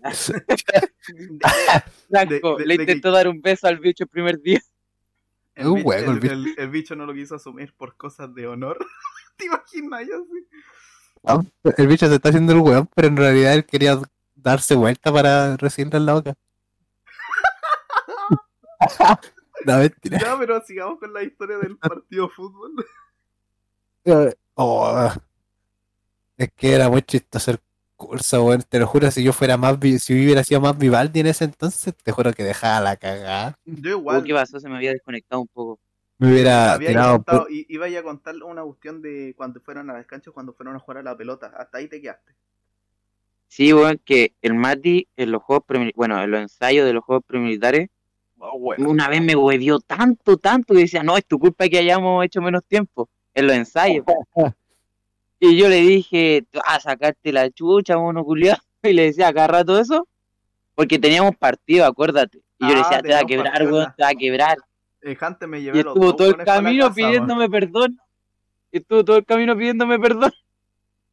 [2.08, 4.60] Franco, de- le de que- intentó dar un beso al bicho el primer día.
[5.54, 6.32] El, Un bicho, huevo, el el- bicho.
[6.34, 8.78] el- el bicho no lo quiso asumir por cosas de honor.
[9.36, 10.46] ¿Te imaginas yo así?
[11.24, 11.40] Ah,
[11.76, 13.98] El bicho se está haciendo el weón, pero en realidad él quería
[14.36, 16.34] darse vuelta para recibirle en la boca.
[19.66, 20.18] no, mentira.
[20.18, 22.72] Ya, pero sigamos con la historia del partido de fútbol.
[24.54, 25.10] Oh,
[26.36, 27.58] es que era muy chistoso el
[27.96, 28.62] curso, weón.
[28.62, 31.94] Te lo juro, si yo fuera más, si hubiera sido más Vivaldi en ese entonces,
[32.02, 33.58] te juro que dejaba la cagada.
[33.66, 34.24] Yo Oh, igual.
[34.24, 34.60] ¿Qué pasó?
[34.60, 35.80] Se me había desconectado un poco.
[36.18, 37.16] Me hubiera había tirado.
[37.16, 40.76] contado, i- iba a contar una cuestión de cuando fueron a las canchas, cuando fueron
[40.76, 41.52] a jugar a la pelota.
[41.56, 42.34] Hasta ahí te quedaste.
[43.48, 45.64] Sí, weón, que el Mati en los juegos
[45.94, 47.88] bueno, en los ensayos de los juegos premilitares,
[48.78, 52.40] una vez me huevió tanto, tanto que decía, no, es tu culpa que hayamos hecho
[52.40, 54.04] menos tiempo en los ensayos.
[55.40, 58.58] y yo le dije, "Tú vas a sacarte la chucha, mono culiado.
[58.82, 60.06] Y le decía cada rato eso,
[60.76, 62.38] porque teníamos partido, acuérdate.
[62.60, 64.56] Y yo le Ah, decía, te va a quebrar, weón, te va a quebrar.
[65.00, 67.98] El Jante me Y llevé los estuvo dos todo el camino casa, pidiéndome perdón.
[68.70, 70.32] Estuvo todo el camino pidiéndome perdón.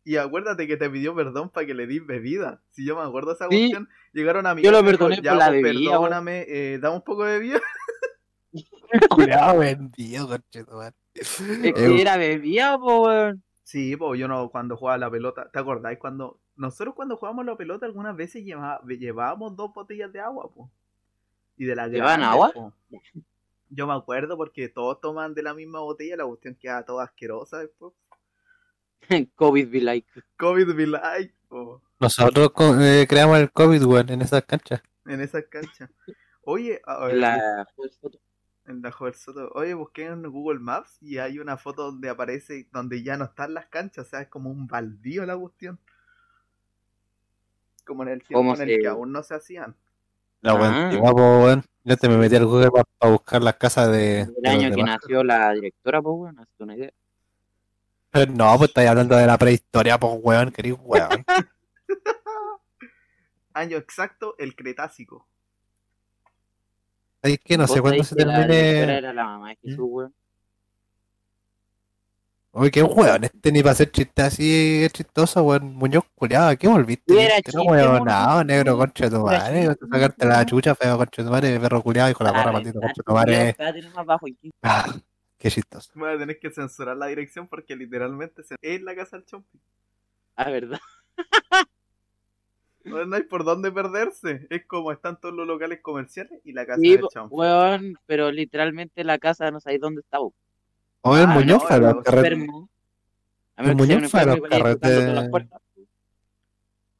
[0.08, 2.62] Y acuérdate que te pidió perdón para que le di bebida.
[2.70, 3.58] Si yo me acuerdo de esa Sí.
[3.58, 6.80] cuestión, llegaron a mi Yo lo dijo, perdoné "Ya, por la pues, bebida, Perdóname, eh,
[6.80, 7.62] dame un poco de bebida.
[9.10, 10.96] Cuidado, vendido, conchetumare.
[11.14, 13.44] Es Eh, que era bebida, po, weón.
[13.64, 17.58] Sí, pues yo no, cuando jugaba la pelota, ¿te acordáis cuando nosotros cuando jugábamos la
[17.58, 20.70] pelota algunas veces llevábamos dos botellas de agua, pues?
[21.58, 22.52] Y de la ¿Llevaban grande, agua?
[22.54, 22.74] po.
[23.70, 27.58] Yo me acuerdo porque todos toman de la misma botella, la cuestión queda toda asquerosa
[27.60, 27.94] después.
[29.36, 30.08] COVID be like.
[30.38, 34.82] COVID be like, po, Nosotros eh, creamos el COVID, weón, en esas canchas.
[35.06, 35.90] en esas canchas.
[36.44, 38.20] Oye, a ver, En la foto.
[38.68, 39.50] en la Joel Soto.
[39.56, 43.54] Oye, busqué en Google Maps y hay una foto donde aparece, donde ya no están
[43.54, 45.80] las canchas, o sea, es como un baldío la cuestión.
[47.86, 49.76] Como en el tiempo ¿Cómo en el se- que aún no se hacían.
[50.42, 50.56] La Ah.
[50.56, 51.64] weón, antigua, po, weón.
[51.84, 54.22] Yo te me metí al Google para buscar las casas de.
[54.22, 55.00] El año que demás.
[55.02, 56.92] nació la directora, pues, weón, hazte una idea.
[58.30, 61.26] No, pues estáis hablando de la prehistoria, pues weón, querido weón.
[63.54, 65.28] Año exacto, el Cretácico.
[67.22, 68.98] Es que no sé ¿Vos cuándo se que La termine.
[68.98, 70.14] era la mamá de Jesús, weón.
[72.52, 75.74] Oye, qué weón, este ni para hacer chiste así es chistoso, weón.
[75.76, 77.14] Muñoz culiado, ¿qué volviste?
[77.14, 79.68] Era Este chiste, weón, no, negro, concha de tu madre.
[79.68, 82.32] Vas a sacarte la chucha, feo, concha de tu madre, perro culiado, y con la
[82.32, 83.56] barra, maldito, concha de tu madre.
[85.38, 85.92] Qué chistoso.
[85.96, 89.60] Voy a tener que censurar la dirección porque literalmente es la casa del Chompi.
[90.36, 90.80] Ah, verdad.
[92.84, 94.46] No, no hay por dónde perderse.
[94.52, 97.34] Es como están todos los locales comerciales y la casa Sí, del Chompi.
[97.36, 100.34] weón, pero literalmente la casa no sabéis dónde está, weón.
[101.02, 102.04] Oye, el Ah, Muñoz no, fue a Muñoz.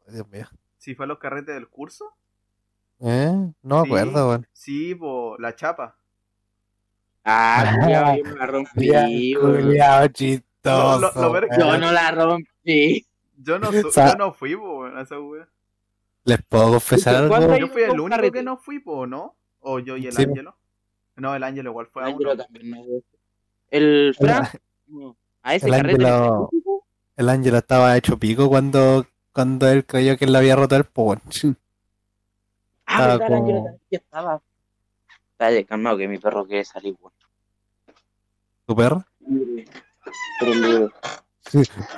[0.08, 0.48] Dios mío.
[0.80, 2.14] Si fue a los carretes del curso.
[3.02, 3.32] ¿Eh?
[3.62, 3.88] No me Sí.
[3.88, 4.48] acuerdo, weón.
[4.54, 5.98] Sí, po, la chapa.
[7.26, 9.34] Ah, culiao, yo me la rompí.
[9.34, 11.00] Culiado chistoso.
[11.00, 13.06] Lo- lo- lo ver- Yo no la rompí.
[13.38, 15.48] Yo no, su- Sa- yo no fui, po, a esa wea.
[16.24, 17.58] Les puedo confesar ¿Cuándo algo.
[17.68, 18.38] Yo fui el único carrete.
[18.40, 19.36] que no fui, po, ¿no?
[19.60, 20.24] O yo y el Sí.
[20.24, 20.56] Ángelo.
[21.18, 22.44] No, el Ángelo igual fue a Ángelo uno.
[22.44, 22.78] también, no.
[23.72, 24.16] El
[24.88, 26.50] no, a ese el carrete Ángelo-
[27.18, 30.84] El Ángelo estaba hecho pico cuando, cuando él creyó que él le había roto el
[30.84, 31.14] po.
[31.14, 31.20] Ah,
[32.88, 34.42] Estaba verdad, el Ángelo también ya estaba.
[35.38, 37.14] Dale, calmado que mi perro quiere salir, weón.
[38.66, 39.06] ¿Tu perro?
[39.28, 39.66] Libre.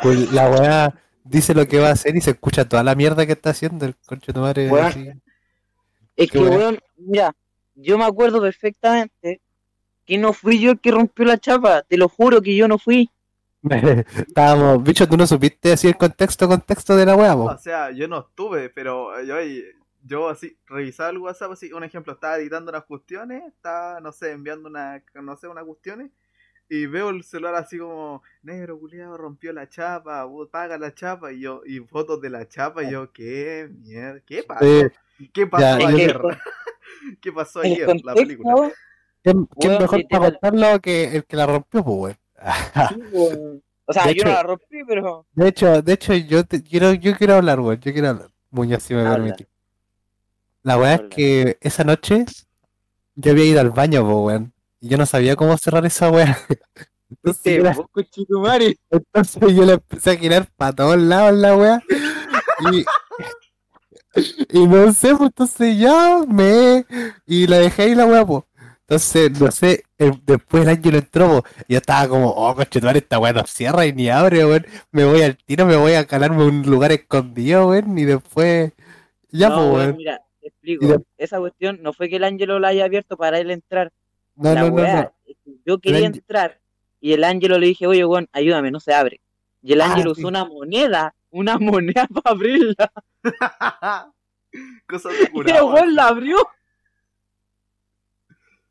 [0.02, 3.26] Pues la weá dice lo que va a hacer y se escucha toda la mierda
[3.26, 4.70] que está haciendo el conche de tu madre.
[4.82, 5.10] Así.
[6.16, 7.36] Es Qué que, weón, mira,
[7.76, 9.42] yo me acuerdo perfectamente
[10.06, 11.84] que no fui yo el que rompió la chapa.
[11.84, 13.10] Te lo juro que yo no fui.
[14.28, 17.36] Estábamos, bicho, tú no supiste así el contexto, contexto de la weá?
[17.36, 19.36] O sea, yo no estuve, pero yo,
[20.08, 24.32] yo así, revisaba el WhatsApp, así, un ejemplo, estaba editando unas cuestiones, estaba, no sé,
[24.32, 26.12] enviando una, no sé, unas cuestiones,
[26.70, 31.32] y veo el celular así como, negro, culiado, rompió la chapa, vos paga la chapa,
[31.34, 34.90] y yo, y fotos de la chapa, y yo, qué mierda, qué pasó, Eh,
[35.34, 36.38] qué pasó ya, ayer, el,
[37.22, 38.58] qué pasó ayer, la película.
[39.24, 42.18] contexto, ¿Quién, mejor para contarlo que el que la rompió, pues,
[42.88, 42.96] sí,
[43.86, 46.94] o sea, De yo no la rompí, pero De hecho, de hecho, yo te- quiero,
[46.94, 47.80] yo quiero hablar, weón.
[47.80, 48.32] Yo quiero hablar.
[48.52, 49.08] Muñoz, si me Habla.
[49.08, 49.48] permite.
[50.68, 52.26] La weá es que esa noche
[53.16, 54.52] yo había ido al baño, po, weón.
[54.82, 56.38] Y yo no sabía cómo cerrar esa weá.
[57.10, 58.78] Entonces, la- conchetumare.
[58.92, 61.82] entonces yo le empecé a girar para todos lados la weá.
[62.70, 62.86] Y,
[64.60, 66.86] y no sé, pues entonces ya me.
[67.26, 68.44] Y la dejé ahí la weá, pues.
[68.82, 73.00] Entonces, no sé, el- después el ángel entró, po, y yo estaba como, oh, conchetumare,
[73.00, 74.66] esta weá no cierra y ni abre, weón.
[74.92, 78.74] Me voy al tiro, me voy a calarme a un lugar escondido, weón, y después.
[79.32, 79.98] Ya, no, pues, weón, weón.
[79.98, 80.88] mira, te explico.
[80.88, 83.92] De- Esa cuestión no fue que el ángelo la haya abierto para él entrar.
[84.36, 85.12] No, la no, no, weá no.
[85.26, 86.60] es que yo quería entrar
[87.02, 89.20] y el ángelo le dije, oye, weón, ayúdame, no se abre.
[89.62, 90.22] Y el Ah, ángelo sí.
[90.22, 92.92] usó una moneda, una moneda para abrirla.
[94.54, 95.68] Y el curado.
[95.74, 96.38] weón la abrió.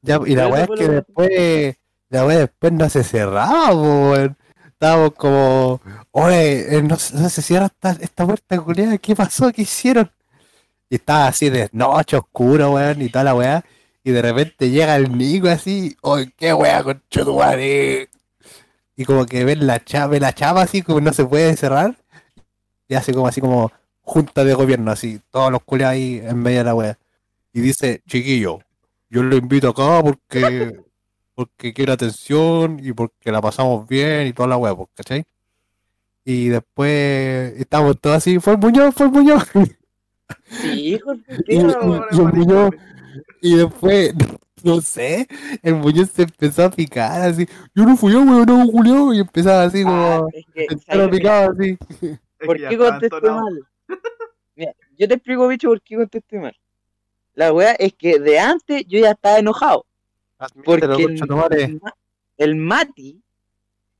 [0.03, 1.77] Ya, y la Pero weá es que después,
[2.11, 4.37] la weá después no se cerraba, weón.
[4.67, 9.51] Estábamos como, oye, eh, no, se- no se cierra esta, esta puerta culiada, ¿qué pasó?
[9.53, 10.11] ¿Qué hicieron?
[10.88, 13.64] Y estaba así de noche oscuro, weón, y toda la weá.
[14.05, 17.03] Y de repente llega el Nico así, oye, qué weá, con
[18.96, 21.96] Y como que ven la chapa, ve la chapa así, como no se puede cerrar.
[22.88, 23.72] Y hace como así como
[24.03, 26.99] junta de gobierno, así, todos los culiados ahí en medio de la weá.
[27.53, 28.61] Y dice, chiquillo,
[29.11, 30.87] yo lo invito acá porque
[31.37, 35.25] porque quiero atención y porque la pasamos bien y toda la hueá, pues, ¿cachai?
[36.25, 39.44] Y después estamos todos así, fue el Muñoz, fue el Muñoz.
[40.49, 42.71] Sí, hijo de
[43.43, 44.15] Y, después,
[44.65, 45.27] no sé,
[45.62, 49.21] el Muñoz se empezó a picar así, yo no fui yo, weón, no, Julio, y
[49.21, 50.67] empezaba así Ah, como, es que,
[51.29, 51.79] así.
[52.45, 53.67] ¿Por qué contesté mal?
[54.55, 56.57] Mira, yo te explico, bicho, por qué contesté mal.
[57.35, 59.85] La weá es que de antes yo ya estaba enojado.
[60.65, 61.81] Porque el,
[62.39, 63.21] el Mati,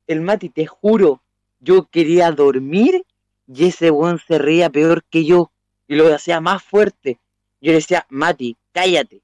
[0.07, 1.21] el Mati, te juro,
[1.59, 3.03] yo quería dormir
[3.47, 5.51] y ese weón se reía peor que yo
[5.87, 7.19] y lo hacía más fuerte.
[7.61, 9.21] Yo le decía, Mati, cállate.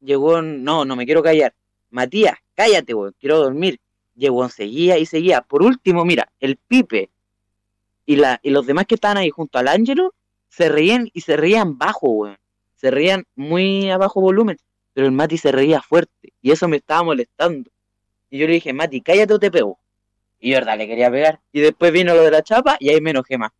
[0.00, 1.54] Llegó, no, no me quiero callar.
[1.90, 3.80] Matías, cállate, weón, quiero dormir.
[4.16, 5.40] Weón seguía y seguía.
[5.40, 7.10] Por último, mira, el Pipe
[8.06, 10.14] y, la, y los demás que estaban ahí junto al Ángelo
[10.48, 12.38] se reían y se reían bajo, weón.
[12.76, 14.58] Se reían muy a bajo volumen
[14.94, 17.70] pero el Mati se reía fuerte y eso me estaba molestando.
[18.30, 19.78] Y yo le dije, Mati, cállate o te pego.
[20.40, 21.40] Y verdad, le quería pegar.
[21.52, 23.50] Y después vino lo de la chapa y ahí me enojé más.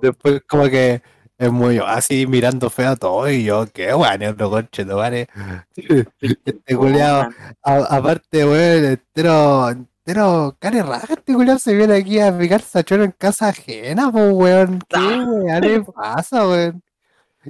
[0.00, 1.02] Después como que
[1.38, 5.28] es muy así mirando feo a todo y yo, qué bueno, otro conche tu madre.
[6.20, 7.28] Este culiao,
[7.62, 13.02] A- aparte, weón, entero, entero, care raja, este culiao se viene aquí a picar sachero
[13.04, 14.78] en casa ajena, pues, weón.
[14.88, 16.82] ¿Qué weón le pasa, weón?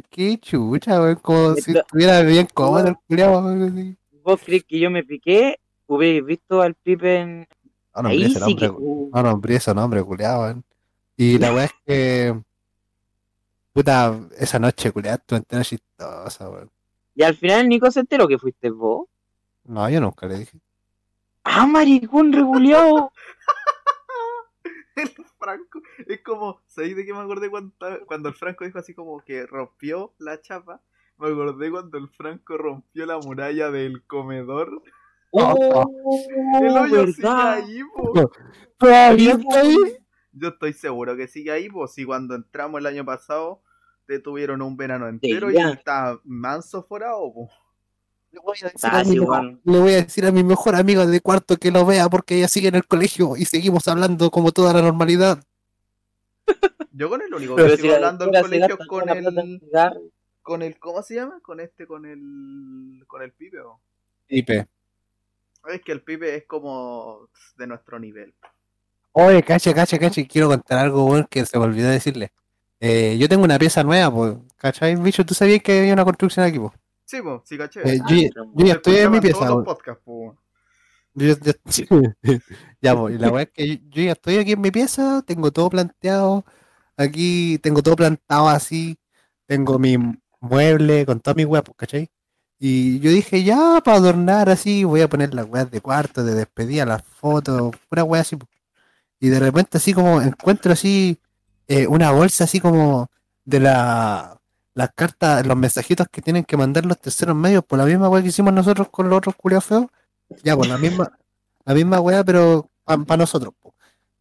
[0.08, 3.98] Qué chucha, weón, como si estuviera bien cómodo el culiao, weón.
[4.24, 5.58] ¿Vos crees que yo me piqué?
[5.86, 7.46] Hubierais visto al Pipe en...
[7.94, 8.68] No nombré ese nombre,
[9.12, 10.64] no nombré ese nombre, culiao, weón.
[11.24, 12.42] Y la weá es que,
[13.72, 16.68] puta, esa noche, culiao, estuvo entera chistosa, weón.
[17.14, 19.06] Y al final Nico se enteró que fuiste vos.
[19.62, 20.58] No, yo nunca le dije.
[21.44, 23.12] ¡Ah, maricón regulado!
[24.96, 27.72] El Franco, es como, ¿sabéis de qué me acordé cuando,
[28.06, 30.80] cuando el Franco dijo así como que rompió la chapa?
[31.18, 34.82] Me acordé cuando el Franco rompió la muralla del comedor.
[35.30, 35.84] ¡Oh!
[36.60, 38.32] El hoyo sigue ahí, po.
[38.76, 40.01] ¿Todavía está ahí?
[40.32, 43.60] Yo estoy seguro que sigue ahí, pues si cuando entramos el año pasado
[44.06, 45.70] te tuvieron un verano entero y ya.
[45.70, 47.50] está manso forado, po.
[48.32, 49.60] Le voy, a decir a Ah, mi sí, mejor- weón.
[49.62, 52.48] le voy a decir a mi mejor amiga de cuarto que lo vea porque ella
[52.48, 55.42] sigue en el colegio y seguimos hablando como toda la normalidad.
[56.92, 59.60] Yo con el único Pero que si sigo la hablando del colegio con el,
[60.42, 61.40] con el, ¿cómo se llama?
[61.42, 63.80] Con este, con el, con el pibe, po.
[64.26, 64.66] Pipe.
[65.68, 68.34] Es que el pibe es como de nuestro nivel.
[69.12, 72.32] Oye, cacha, cacha, cacha, quiero contar algo, weón, que se me olvidó decirle.
[72.80, 74.96] Eh, yo tengo una pieza nueva, pues, ¿cachai?
[74.96, 76.72] Bicho, ¿tú sabías que había una construcción aquí, pues?
[77.04, 77.80] Sí, pues, sí, caché.
[77.84, 78.16] Eh, Ah, yo,
[78.54, 79.64] yo ya estoy en mi pieza, todos los weón.
[79.64, 80.36] podcasts, po.
[81.14, 82.00] Yo- yo-
[82.80, 85.22] ya, pues, y la weá es que yo, yo ya estoy aquí en mi pieza,
[85.26, 86.44] tengo todo planteado,
[86.96, 88.96] aquí tengo todo plantado así,
[89.46, 89.98] tengo mi
[90.40, 92.08] mueble con todas mis weas, pues, ¿cachai?
[92.58, 96.34] Y yo dije, ya, para adornar así, voy a poner las weas de cuarto, de
[96.34, 98.36] despedida, las fotos, pura wea así.
[98.36, 98.48] pues.
[99.22, 101.16] Y de repente así como encuentro así
[101.68, 103.08] eh, una bolsa así como
[103.44, 104.36] de la
[104.74, 108.20] las cartas, los mensajitos que tienen que mandar los terceros medios por la misma wea
[108.20, 109.86] que hicimos nosotros con los otros culiados feos.
[110.42, 111.16] Ya, por la misma,
[111.64, 113.54] la misma weá, pero para nosotros.
[113.62, 113.72] po.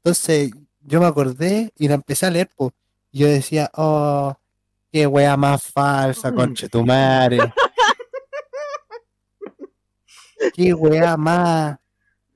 [0.03, 2.71] Entonces, yo me acordé y la empecé a leer, pues.
[3.11, 4.35] Y yo decía, oh,
[4.91, 7.39] qué weá más falsa, conche tu madre.
[10.53, 11.79] Qué weá más.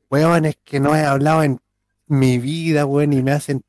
[0.09, 1.59] Weón, es que no he hablado en
[2.07, 3.61] mi vida, weón, y me hacen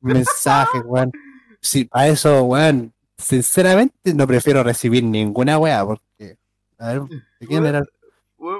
[0.00, 1.12] mensajes, weón.
[1.60, 6.38] Sí, a eso, weón, sinceramente no prefiero recibir ninguna weá, porque.
[6.78, 7.02] A ver,
[7.40, 7.82] ¿de quién era?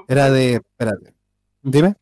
[0.09, 0.55] Era de.
[0.55, 1.15] Espérate.
[1.63, 1.95] Dime.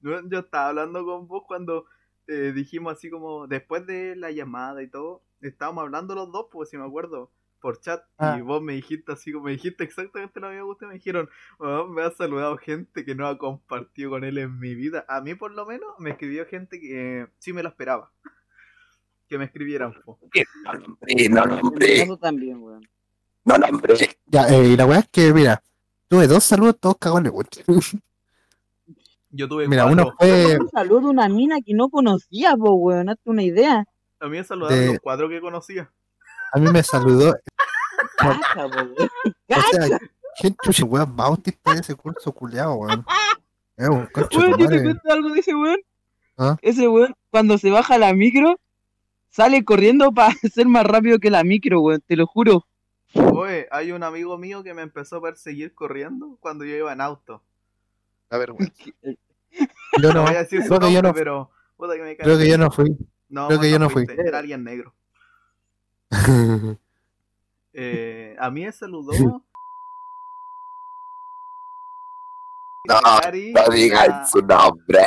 [0.00, 1.86] Yo estaba hablando con vos cuando
[2.26, 6.70] eh, dijimos así como, después de la llamada y todo, estábamos hablando los dos, pues
[6.70, 7.30] si me acuerdo,
[7.64, 8.36] por chat, Ah.
[8.38, 11.30] y vos me dijiste así como, me dijiste exactamente lo mismo que usted me dijeron,
[11.58, 15.06] "Oh, me ha saludado gente que no ha compartido con él en mi vida.
[15.08, 18.10] A mí por lo menos me escribió gente que eh, sí me lo esperaba.
[19.30, 19.94] Que me escribieran.
[20.04, 20.18] po.
[21.30, 22.86] No, no, también, weón.
[23.46, 23.94] No, no, hombre.
[24.26, 25.62] Ya, eh, y la weá es que, mira,
[26.08, 27.48] tuve dos saludos todos cagones, weón.
[29.30, 30.02] Yo tuve Mira, cuatro.
[30.04, 30.58] uno fue.
[30.58, 33.08] Un saludo de una mina que no conocía, po, weón.
[33.08, 33.84] Hazte una idea.
[34.20, 35.90] A mí me saludaron de- los cuatro que conocía.
[36.54, 37.34] A mí me saludó.
[38.22, 38.94] Weón.
[39.48, 39.98] O sea,
[40.36, 43.04] gente, chucha, weón, bautista de ese curso culeado, weón.
[43.76, 45.80] Es un concho de Weón, yo te cuento algo de ese weón.
[46.38, 46.56] ¿Ah?
[46.62, 48.58] Ese weón, cuando se baja la micro,
[49.30, 52.00] sale corriendo para ser más rápido que la micro, weón.
[52.06, 52.66] Te lo juro.
[53.14, 57.00] Oye, hay un amigo mío que me empezó a perseguir corriendo cuando yo iba en
[57.00, 57.42] auto.
[58.30, 58.72] A ver, weón.
[59.02, 59.16] Eh,
[60.00, 61.50] Yo No no, voy a decir su creo que yo nombre, no, pero...
[61.76, 62.60] Puta que me cae creo que yo bien.
[62.60, 62.96] no fui.
[63.28, 64.06] No, creo que yo no fui.
[64.08, 64.94] Era alguien negro.
[67.76, 69.10] Eh, a mí me saludó.
[72.86, 75.06] No, Cari, No digan su nombre,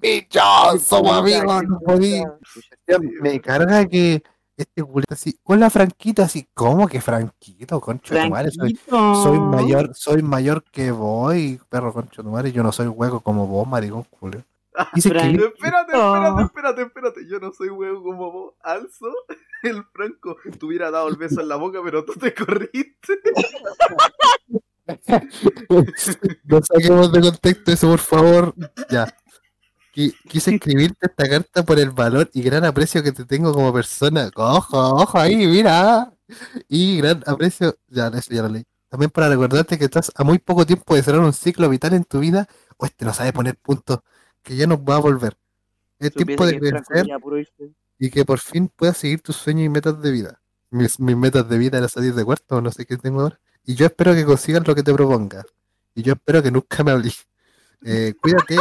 [0.00, 0.40] bicho,
[0.78, 2.22] somos amigos, no podí.
[3.20, 4.22] Me carga que
[4.56, 8.52] este culito así, hola Franquito, así, ¿cómo que Franquito, concho de tu madre?
[8.52, 9.14] Soy, Franquito.
[9.20, 11.34] soy mayor, soy mayor que vos,
[11.68, 14.44] perro concho de tu madre, yo no soy hueco como vos, maricón culio.
[14.94, 17.26] Dice que Frank- Espérate, espérate, espérate, espérate.
[17.28, 18.54] Yo no soy huevo como vos.
[18.62, 19.12] Alzo
[19.62, 20.36] el Franco.
[20.58, 23.18] Te hubiera dado el beso en la boca, pero tú te corriste.
[26.44, 28.54] no saquemos de contexto eso, por favor.
[28.90, 29.14] Ya.
[29.94, 33.72] Qui- Quise escribirte esta carta por el valor y gran aprecio que te tengo como
[33.72, 34.30] persona.
[34.34, 36.12] Ojo, ojo ahí, mira.
[36.68, 37.76] Y gran aprecio.
[37.88, 38.64] Ya, eso ya lo leí.
[38.88, 42.04] También para recordarte que estás a muy poco tiempo de cerrar un ciclo vital en
[42.04, 42.46] tu vida.
[42.76, 44.00] O este no sabe poner puntos.
[44.42, 45.36] Que ya nos va a volver.
[45.98, 47.06] Es tiempo de crecer
[47.98, 50.40] y que por fin puedas seguir tus sueños y metas de vida.
[50.70, 53.40] Mis, mis metas de vida era salir de cuarto, no sé qué tengo ahora.
[53.64, 55.44] Y yo espero que consigas lo que te propongas.
[55.94, 57.26] Y yo espero que nunca me hables.
[57.84, 58.58] Eh, cuídate.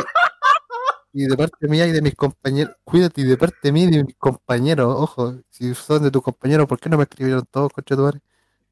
[1.13, 4.04] Y de parte mía y de mis compañeros, cuídate y de parte mía y de
[4.04, 7.96] mis compañeros, ojo, si son de tus compañeros, ¿por qué no me escribieron todos, coche
[7.96, 8.10] tu?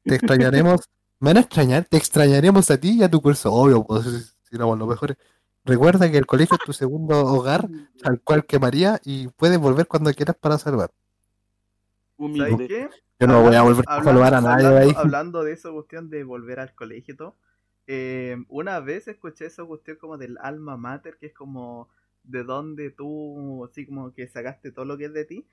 [0.02, 0.80] Te extrañaremos,
[1.20, 4.10] me van a extrañar, te extrañaremos a ti y a tu curso, obvio, pues si
[4.50, 5.16] si éramos los mejores.
[5.64, 7.70] Recuerda que el colegio es tu segundo hogar,
[8.02, 10.90] al cual quemaría y puedes volver cuando quieras para salvar.
[12.36, 12.66] ¿Sabes Humilde.
[12.66, 12.90] qué?
[13.20, 14.94] Yo no voy a volver a salvar a nadie hablando, ahí.
[14.94, 17.36] hablando de esa cuestión de volver al colegio y todo.
[17.86, 21.90] eh, una vez escuché esa cuestión como del alma mater, que es como
[22.22, 25.48] de donde tú, así como que sacaste todo lo que es de ti.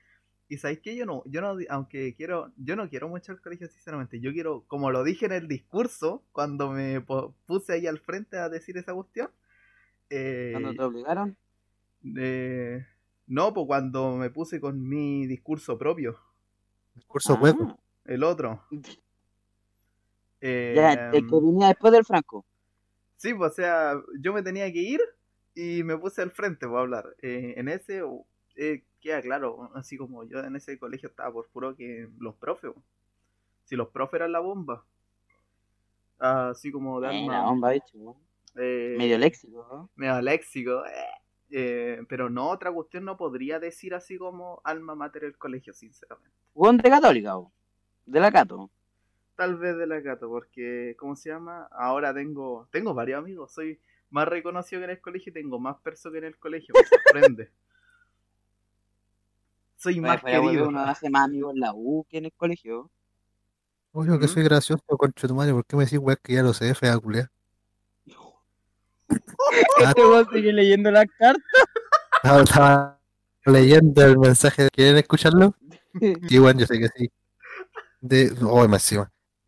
[0.48, 3.68] Y sabéis que yo no, yo no, aunque quiero, yo no quiero mucho el colegio,
[3.68, 4.20] sinceramente.
[4.20, 7.00] Yo quiero, como lo dije en el discurso, cuando me
[7.46, 9.30] puse ahí al frente a decir esa cuestión.
[10.10, 11.36] Eh, Cuando te obligaron.
[12.16, 12.84] eh,
[13.26, 16.18] no, pues cuando me puse con mi discurso propio,
[17.08, 17.78] Curso Ah, hueco.
[18.04, 18.62] el otro.
[20.40, 22.44] Eh, Ya, el que venía después del Franco.
[23.16, 25.00] Sí, pues, o sea, yo me tenía que ir
[25.54, 27.16] y me puse al frente para hablar.
[27.22, 28.02] Eh, en ese,
[28.56, 32.72] eh, queda claro, así como yo en ese colegio estaba por puro que los profes,
[32.72, 32.82] po.
[33.64, 34.84] si los profes eran la bomba,
[36.18, 38.27] así como de Eh, alma, la bomba, bicho, weón.
[38.56, 39.90] Eh, Medio léxico, ¿no?
[39.96, 40.90] medio léxico, eh,
[41.50, 46.36] eh, pero no, otra cuestión no podría decir así como alma mater el colegio, sinceramente.
[46.54, 47.52] Weón de católica, weón.
[48.06, 48.70] De la Cato.
[49.36, 51.68] Tal vez de la Cato, porque, ¿cómo se llama?
[51.70, 53.78] Ahora tengo, tengo varios amigos, soy
[54.10, 56.84] más reconocido que en el colegio y tengo más perso que en el colegio, me
[56.86, 57.50] sorprende.
[59.76, 60.68] Soy más querido.
[60.68, 62.90] uno hace más amigos en la U que en el colegio.
[63.92, 64.34] Obvio que Ujú.
[64.34, 66.98] soy gracioso, concho tu madre, ¿por qué me decís, weón, que ya lo sé, fea
[66.98, 67.30] culea?
[69.80, 71.42] Este weón sigue leyendo las cartas.
[72.14, 72.98] estaba, estaba
[73.46, 75.54] leyendo el mensaje, ¿quieren escucharlo?
[76.28, 77.10] Sí, bueno, yo sé que sí.
[78.00, 78.92] De, oh, más.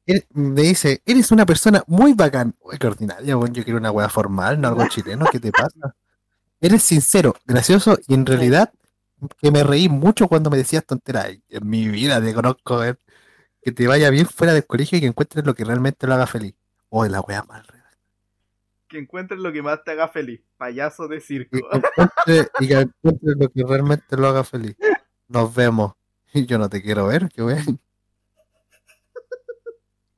[0.07, 2.57] Él me dice, eres una persona muy bacán.
[2.61, 5.95] Uy, qué ordinaria, weón, yo quiero una weá formal, no algo chileno, ¿qué te pasa?
[6.61, 8.73] Eres sincero, gracioso y en realidad
[9.39, 11.29] que me reí mucho cuando me decías tonteras.
[11.49, 12.81] En mi vida te conozco.
[13.63, 16.27] Que te vaya bien fuera del colegio y que encuentres lo que realmente lo haga
[16.27, 16.55] feliz.
[16.89, 17.65] Oh, la weá mal.
[18.91, 21.57] Que encuentres lo que más te haga feliz, payaso de circo.
[21.57, 24.77] Y que encuentres, y que encuentres lo que realmente lo haga feliz.
[25.29, 25.95] Nos vemos.
[26.33, 27.81] Y yo no te quiero ver, qué weón.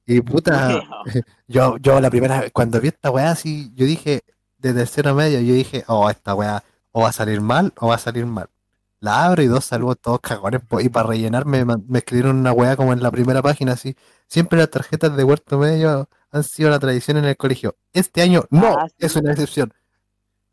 [0.05, 0.83] Y puta,
[1.49, 4.23] yo, yo la primera vez, cuando vi esta weá así, yo dije,
[4.59, 7.95] de tercero medio, yo dije, oh, esta weá o va a salir mal o va
[7.95, 8.49] a salir mal.
[9.01, 10.61] La abro y dos saludos todos cagones.
[10.63, 13.97] po, Y para rellenarme me, me escribieron una weá como en la primera página, así.
[14.29, 17.77] Siempre las tarjetas de huerto medio han sido la tradición en el colegio.
[17.93, 18.95] Este año no, Ah, sí.
[18.99, 19.73] es una excepción.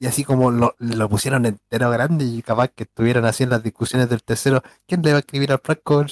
[0.02, 3.64] Y así como lo, lo pusieron entero grande y capaz que estuvieran así en las
[3.64, 6.06] discusiones del tercero, ¿quién le va a escribir al Franco?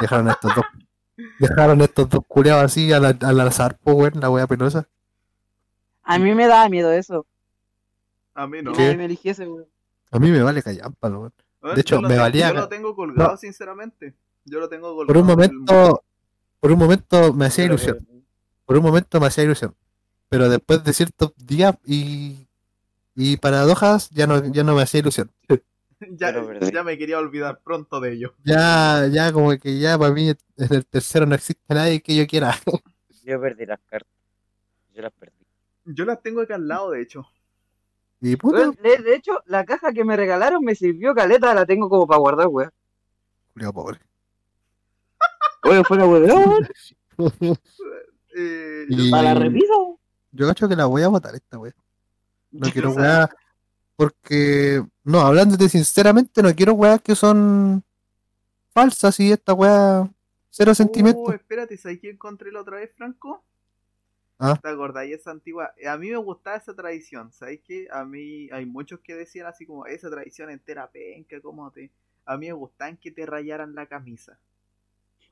[0.00, 0.64] Dejaron estos dos.
[1.38, 4.88] Dejaron estos dos culeados así al, al azar, po, weón, la wea penosa.
[6.02, 7.24] A mí me daba miedo eso.
[8.34, 8.72] A mí no.
[8.72, 9.66] Que me eligiese, weón.
[10.10, 11.32] A mí me vale callampa, weón.
[11.74, 13.36] De hecho, me tengo- valía- Yo lo tengo colgado, No.
[13.38, 14.14] sinceramente.
[14.44, 15.06] Yo lo tengo colgado.
[15.06, 16.04] Por un momento,
[16.60, 18.06] por un momento me hacía Pero, ilusión.
[18.64, 19.74] Por un momento me hacía ilusión.
[20.28, 22.48] Pero después de ciertos días y,
[23.14, 25.30] y paradojas, ya no, ya no me hacía ilusión.
[26.10, 28.34] ya, me quería olvidar pronto de ello.
[28.44, 32.26] Ya, ya como que ya para mí en el tercero no existe nadie que yo
[32.26, 32.54] quiera.
[33.24, 34.12] Yo perdí las cartas.
[34.92, 35.46] Yo las perdí.
[35.86, 37.26] Yo las tengo acá al lado, de hecho.
[38.20, 41.88] Y puta, de, de hecho, la caja que me regalaron me sirvió caleta, la tengo
[41.88, 42.70] como para guardar, weón.
[43.54, 43.98] culiao pobre.
[45.62, 46.68] Oye, fuera weón.
[48.34, 49.72] Eh, Y- Para la repisa.
[50.32, 51.72] Yo cacho que la voy a botar esta wea.
[52.50, 53.28] No quiero weas.
[53.96, 57.84] Porque, no, hablándote sinceramente, no quiero weas que son
[58.72, 60.10] falsas y esta wea
[60.50, 61.34] cero Oh, sentimientos.
[61.34, 63.44] espérate, ¿sabes qué encontré la otra vez, Franco?
[64.40, 64.58] Ah.
[64.60, 65.72] ¿Te acordáis esa antigua?
[65.76, 67.86] Eh, A mí me gustaba esa tradición, ¿sabes qué?
[67.92, 71.90] A mí hay muchos que decían así como, esa tradición entera penca, ¿cómo te...?
[72.26, 74.38] A mí me gustaban que te rayaran la camisa.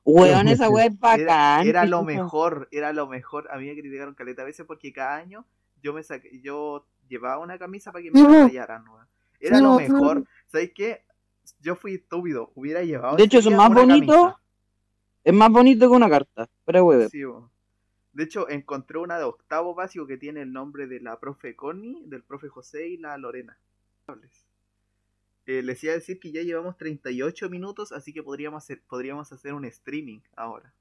[0.05, 1.65] Weón, esa weá es bacán.
[1.65, 3.47] era lo mejor, era lo mejor.
[3.51, 5.45] A mí me criticaron caleta a veces porque cada año
[5.81, 9.07] yo me saqué, yo llevaba una camisa para que me rayaran, weón.
[9.39, 10.19] Era lo mejor.
[10.19, 10.25] sí.
[10.47, 11.05] ¿Sabes qué?
[11.59, 13.17] Yo fui estúpido, hubiera llevado.
[13.17, 14.13] De hecho, eso es más bonito.
[14.13, 14.39] camisa.
[15.23, 16.49] Es más bonito que una carta.
[16.65, 17.09] Pero weón.
[17.09, 17.23] Sí.
[18.13, 22.03] De hecho, encontré una de octavo básico que tiene el nombre de la profe Connie,
[22.05, 23.57] del profe José y la Lorena.
[25.45, 29.31] Eh, les iba a decir que ya llevamos 38 minutos, así que podríamos hacer, podríamos
[29.33, 30.73] hacer un streaming ahora.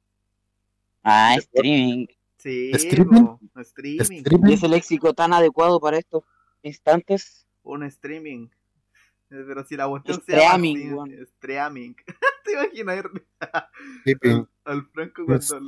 [1.03, 2.07] Ah, streaming.
[2.39, 3.23] Sí, ¿Streaming?
[3.23, 4.01] bo, streaming.
[4.01, 4.51] Streaming.
[4.51, 6.25] Y ese léxico tan adecuado para estos
[6.63, 7.47] instantes.
[7.63, 8.49] Un streaming.
[9.31, 11.13] Eh, Pero si la cuestión Streaming, así, weón.
[11.13, 11.95] streaming.
[12.45, 13.07] ¿Te imaginas?
[13.41, 15.59] Al, al Franco cuando...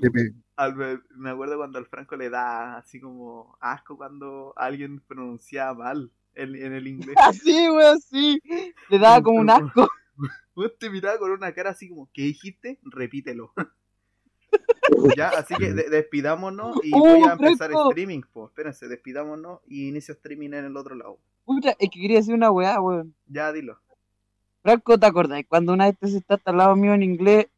[0.57, 6.11] al- me acuerdo cuando al Franco le da así como asco cuando alguien pronunciaba mal
[6.35, 7.17] en, en el inglés.
[7.23, 8.41] Así, weón, sí.
[8.89, 9.89] Le daba como un asco.
[10.55, 12.79] Vos te miraba con una cara así como, ¿qué dijiste?
[12.85, 13.53] Repítelo.
[15.17, 17.91] ya, así que de- despidámonos y ¡Oh, voy a empezar Franco!
[17.91, 18.21] streaming.
[18.33, 21.19] Pues, espérense, despidámonos y inicio streaming en el otro lado.
[21.45, 23.15] Puta, es que quería decir una weá, weón.
[23.27, 23.79] Ya, dilo.
[24.63, 25.43] Franco, ¿te acordás?
[25.49, 27.49] Cuando una vez te sentaste al lado mío en inglés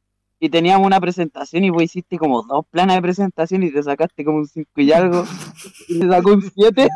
[0.41, 4.25] y teníamos una presentación y vos hiciste como dos planas de presentación y te sacaste
[4.25, 5.25] como un 5 y algo
[5.89, 6.89] y te sacó un 7?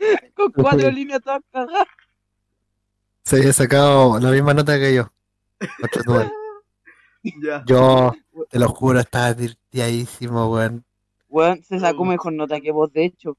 [0.34, 1.86] Con cuatro líneas todas cagadas.
[3.24, 5.12] Se había sacado la misma nota que yo.
[7.42, 7.62] Ya.
[7.66, 8.12] Yo,
[8.48, 10.86] te lo juro, estaba divertidísimo, weón.
[11.28, 13.36] Weón, se sacó mejor nota que vos, de hecho.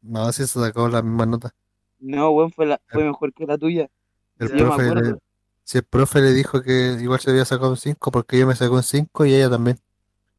[0.00, 1.54] No, si se sacó la misma nota.
[1.98, 3.90] No, weón, fue, la, fue mejor que la tuya.
[4.38, 5.18] El Sí, me profe, le-
[5.62, 8.54] si el profe le dijo que igual se había sacado un 5 porque yo me
[8.56, 9.78] sacó un 5 y ella también.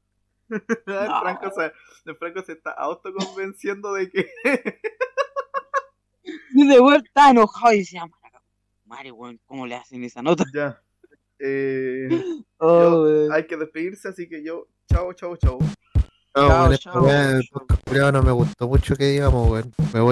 [0.50, 0.66] El,
[1.22, 1.72] Franco se,
[2.10, 4.32] el Franco se está autoconvenciendo de que.
[6.54, 8.42] Dice, weón, estaba enojado y decía, "Maraca,
[8.86, 10.44] madre, weón, ¿cómo le hacen esa nota?
[10.54, 10.82] ya.
[11.40, 12.08] Eh,
[12.62, 14.68] Oh, yo- hay que despedirse, así que yo.
[14.92, 15.60] Chao, chao, chao.
[16.36, 18.12] No, Chao, esta chao.
[18.12, 19.74] no me gustó mucho que digamos, weón.
[19.94, 20.12] Me voy